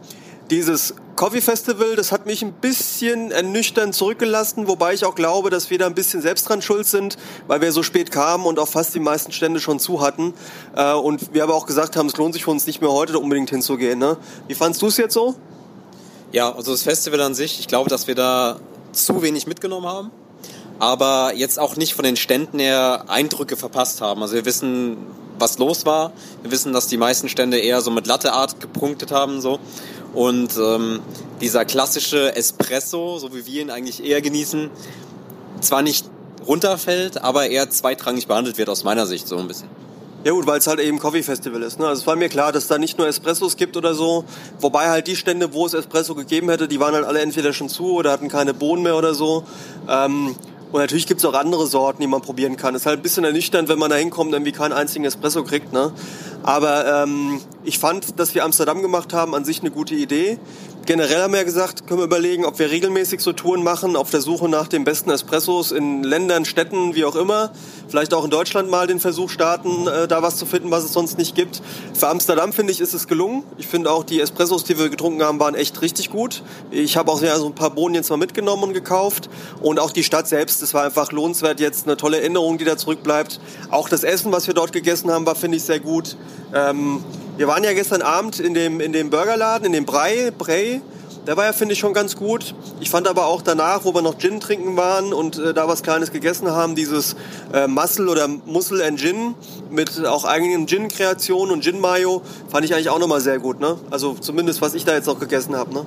[0.50, 5.70] Dieses Coffee Festival, das hat mich ein bisschen ernüchternd zurückgelassen, wobei ich auch glaube, dass
[5.70, 7.16] wir da ein bisschen selbst dran schuld sind,
[7.48, 10.34] weil wir so spät kamen und auch fast die meisten Stände schon zu hatten.
[10.76, 13.18] Äh, und wir aber auch gesagt haben, es lohnt sich für uns nicht mehr heute
[13.18, 13.98] unbedingt hinzugehen.
[13.98, 14.18] Ne?
[14.46, 15.34] Wie fandst du es jetzt so?
[16.30, 18.60] Ja, also das Festival an sich, ich glaube, dass wir da
[18.92, 20.10] zu wenig mitgenommen haben,
[20.78, 24.22] aber jetzt auch nicht von den Ständen her Eindrücke verpasst haben.
[24.22, 24.96] Also wir wissen,
[25.38, 26.12] was los war.
[26.42, 29.58] Wir wissen, dass die meisten Stände eher so mit Latteart gepunktet haben so.
[30.16, 31.00] Und ähm,
[31.42, 34.70] dieser klassische Espresso, so wie wir ihn eigentlich eher genießen,
[35.60, 36.06] zwar nicht
[36.48, 39.68] runterfällt, aber eher zweitrangig behandelt wird aus meiner Sicht so ein bisschen.
[40.24, 41.78] Ja gut, weil es halt eben Coffee Festival ist.
[41.78, 41.86] Ne?
[41.86, 44.24] Also es war mir klar, dass da nicht nur Espressos gibt oder so.
[44.58, 47.68] Wobei halt die Stände, wo es Espresso gegeben hätte, die waren halt alle entweder schon
[47.68, 49.44] zu oder hatten keine Bohnen mehr oder so.
[49.86, 50.34] Ähm,
[50.76, 52.74] und natürlich gibt's auch andere Sorten, die man probieren kann.
[52.74, 55.72] Ist halt ein bisschen ernüchternd, wenn man da hinkommt und irgendwie keinen einzigen Espresso kriegt.
[55.72, 55.90] Ne?
[56.42, 60.38] Aber ähm, ich fand, dass wir Amsterdam gemacht haben, an sich eine gute Idee.
[60.86, 64.10] Generell haben wir ja gesagt, können wir überlegen, ob wir regelmäßig so Touren machen, auf
[64.10, 67.50] der Suche nach den besten Espressos in Ländern, Städten, wie auch immer.
[67.88, 70.92] Vielleicht auch in Deutschland mal den Versuch starten, äh, da was zu finden, was es
[70.92, 71.60] sonst nicht gibt.
[71.92, 73.42] Für Amsterdam, finde ich, ist es gelungen.
[73.58, 76.44] Ich finde auch, die Espressos, die wir getrunken haben, waren echt richtig gut.
[76.70, 79.28] Ich habe auch ja, so ein paar Bohnen jetzt mal mitgenommen und gekauft.
[79.60, 82.76] Und auch die Stadt selbst, es war einfach lohnenswert jetzt, eine tolle Erinnerung, die da
[82.76, 83.40] zurückbleibt.
[83.72, 86.16] Auch das Essen, was wir dort gegessen haben, war, finde ich, sehr gut.
[86.54, 87.02] Ähm,
[87.36, 90.80] wir waren ja gestern Abend in dem, in dem Burgerladen, in dem Brei, Brei.
[91.26, 92.54] Der war ja, finde ich, schon ganz gut.
[92.80, 95.82] Ich fand aber auch danach, wo wir noch Gin trinken waren und äh, da was
[95.82, 97.16] Kleines gegessen haben, dieses
[97.52, 99.34] äh, Muscle oder Muscle and Gin
[99.68, 103.58] mit auch eigenen Gin-Kreationen und Gin-Mayo, fand ich eigentlich auch nochmal sehr gut.
[103.58, 103.76] Ne?
[103.90, 105.74] Also zumindest, was ich da jetzt noch gegessen habe.
[105.74, 105.84] Ne?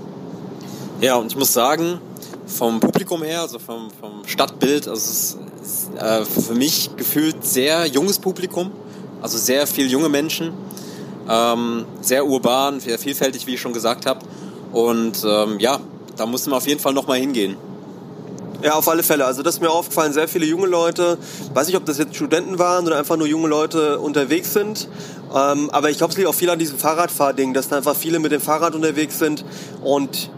[1.00, 2.02] Ja, und ich muss sagen,
[2.46, 7.86] vom Publikum her, also vom, vom Stadtbild, also es ist äh, für mich gefühlt sehr
[7.86, 8.72] junges Publikum,
[9.22, 10.54] also sehr viel junge Menschen,
[11.30, 14.20] ähm, sehr urban, sehr vielfältig, wie ich schon gesagt habe.
[14.72, 15.80] Und ähm, ja,
[16.18, 17.56] da mussten wir auf jeden Fall nochmal hingehen.
[18.62, 19.26] Ja, auf alle Fälle.
[19.26, 21.18] Also das ist mir aufgefallen, sehr viele junge Leute,
[21.54, 24.90] weiß nicht, ob das jetzt Studenten waren oder einfach nur junge Leute unterwegs sind.
[25.34, 28.20] Ähm, aber ich glaube, es liegt auch viel an diesem Fahrradfahrding, dass da einfach viele
[28.20, 29.46] mit dem Fahrrad unterwegs sind
[29.82, 30.30] und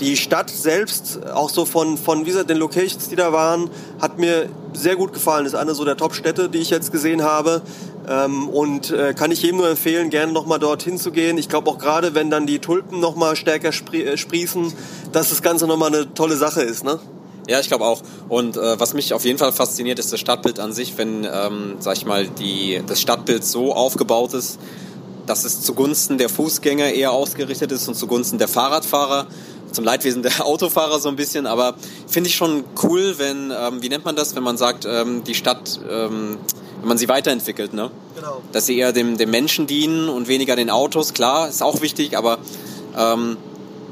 [0.00, 3.70] die Stadt selbst, auch so von, von wie gesagt, den Locations, die da waren,
[4.00, 5.44] hat mir sehr gut gefallen.
[5.44, 7.62] Das ist eine so der Top-Städte, die ich jetzt gesehen habe.
[8.08, 11.38] Ähm, und äh, kann ich jedem nur empfehlen, gerne nochmal dorthin zu gehen.
[11.38, 14.72] Ich glaube auch gerade, wenn dann die Tulpen nochmal stärker sprie äh, sprießen,
[15.12, 17.00] dass das Ganze nochmal eine tolle Sache ist, ne?
[17.48, 18.02] Ja, ich glaube auch.
[18.28, 21.76] Und äh, was mich auf jeden Fall fasziniert, ist das Stadtbild an sich, wenn, ähm,
[21.78, 24.58] sag ich mal, die, das Stadtbild so aufgebaut ist,
[25.26, 29.26] dass es zugunsten der Fußgänger eher ausgerichtet ist und zugunsten der Fahrradfahrer
[29.72, 31.74] zum Leidwesen der Autofahrer so ein bisschen, aber
[32.06, 35.34] finde ich schon cool, wenn, ähm, wie nennt man das, wenn man sagt, ähm, die
[35.34, 36.38] Stadt, ähm,
[36.80, 37.90] wenn man sie weiterentwickelt, ne?
[38.14, 38.42] Genau.
[38.52, 42.16] Dass sie eher dem, dem Menschen dienen und weniger den Autos, klar, ist auch wichtig,
[42.16, 42.38] aber
[42.96, 43.36] ähm,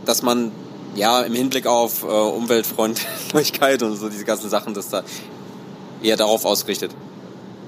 [0.05, 0.53] dass man
[0.95, 5.03] ja im Hinblick auf äh, Umweltfreundlichkeit und so diese ganzen Sachen, dass da
[6.03, 6.93] eher darauf ausgerichtet.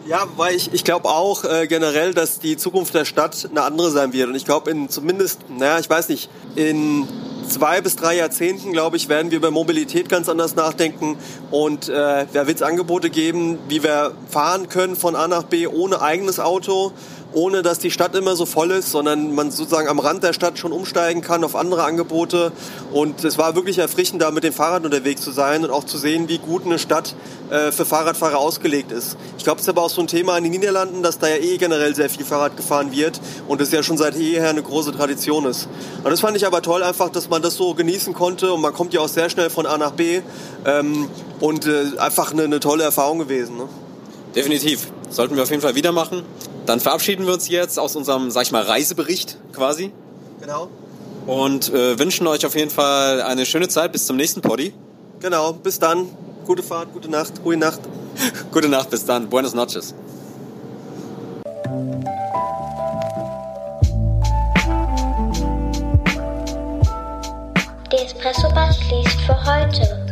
[0.07, 3.91] Ja, weil ich, ich glaube auch äh, generell, dass die Zukunft der Stadt eine andere
[3.91, 4.29] sein wird.
[4.29, 7.09] Und ich glaube, in zumindest, naja, ich weiß nicht, in
[7.49, 11.17] zwei bis drei Jahrzehnten, glaube ich, werden wir über Mobilität ganz anders nachdenken.
[11.51, 15.67] Und äh, da wird es Angebote geben, wie wir fahren können von A nach B
[15.67, 16.93] ohne eigenes Auto
[17.37, 20.59] ohne dass die Stadt immer so voll ist, sondern man sozusagen am Rand der Stadt
[20.59, 22.51] schon umsteigen kann auf andere Angebote.
[22.93, 25.99] Und es war wirklich erfrischend, da mit dem Fahrrad unterwegs zu sein und auch zu
[25.99, 27.15] sehen, wie gut eine Stadt
[27.51, 29.19] äh, für Fahrradfahrer ausgelegt ist.
[29.37, 31.37] Ich glaube, es ist aber auch so ein Thema in den Niederlanden, dass da ja
[31.37, 34.93] eh generell sehr viel Fahrrad gefahren wird und es ja schon seit jeher eine große
[34.93, 35.69] Tradition ist.
[36.05, 38.73] Und das fand ich aber toll, einfach, dass man das so genießen konnte und man
[38.73, 40.23] kommt ja auch sehr schnell von A nach B
[40.65, 41.11] ähm,
[41.41, 43.59] und äh, einfach eine, eine tolle Erfahrung gewesen.
[43.59, 43.69] Ne?
[44.35, 44.87] Definitiv.
[45.11, 46.23] Sollten wir auf jeden Fall wieder machen.
[46.67, 49.93] Dann verabschieden wir uns jetzt aus unserem, sag ich mal, Reisebericht quasi.
[50.41, 50.69] Genau.
[51.27, 54.73] Und äh, wünschen euch auf jeden Fall eine schöne Zeit bis zum nächsten Poddy.
[55.21, 56.09] Genau, bis dann.
[56.45, 57.81] Gute Fahrt, gute Nacht, gute Nacht.
[58.53, 59.29] gute Nacht, bis dann.
[59.29, 59.95] Buenos noches.
[67.93, 70.07] Die Espresso Bar schließt für heute.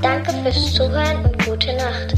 [0.00, 2.14] Danke fürs Zuhören und gute Nacht.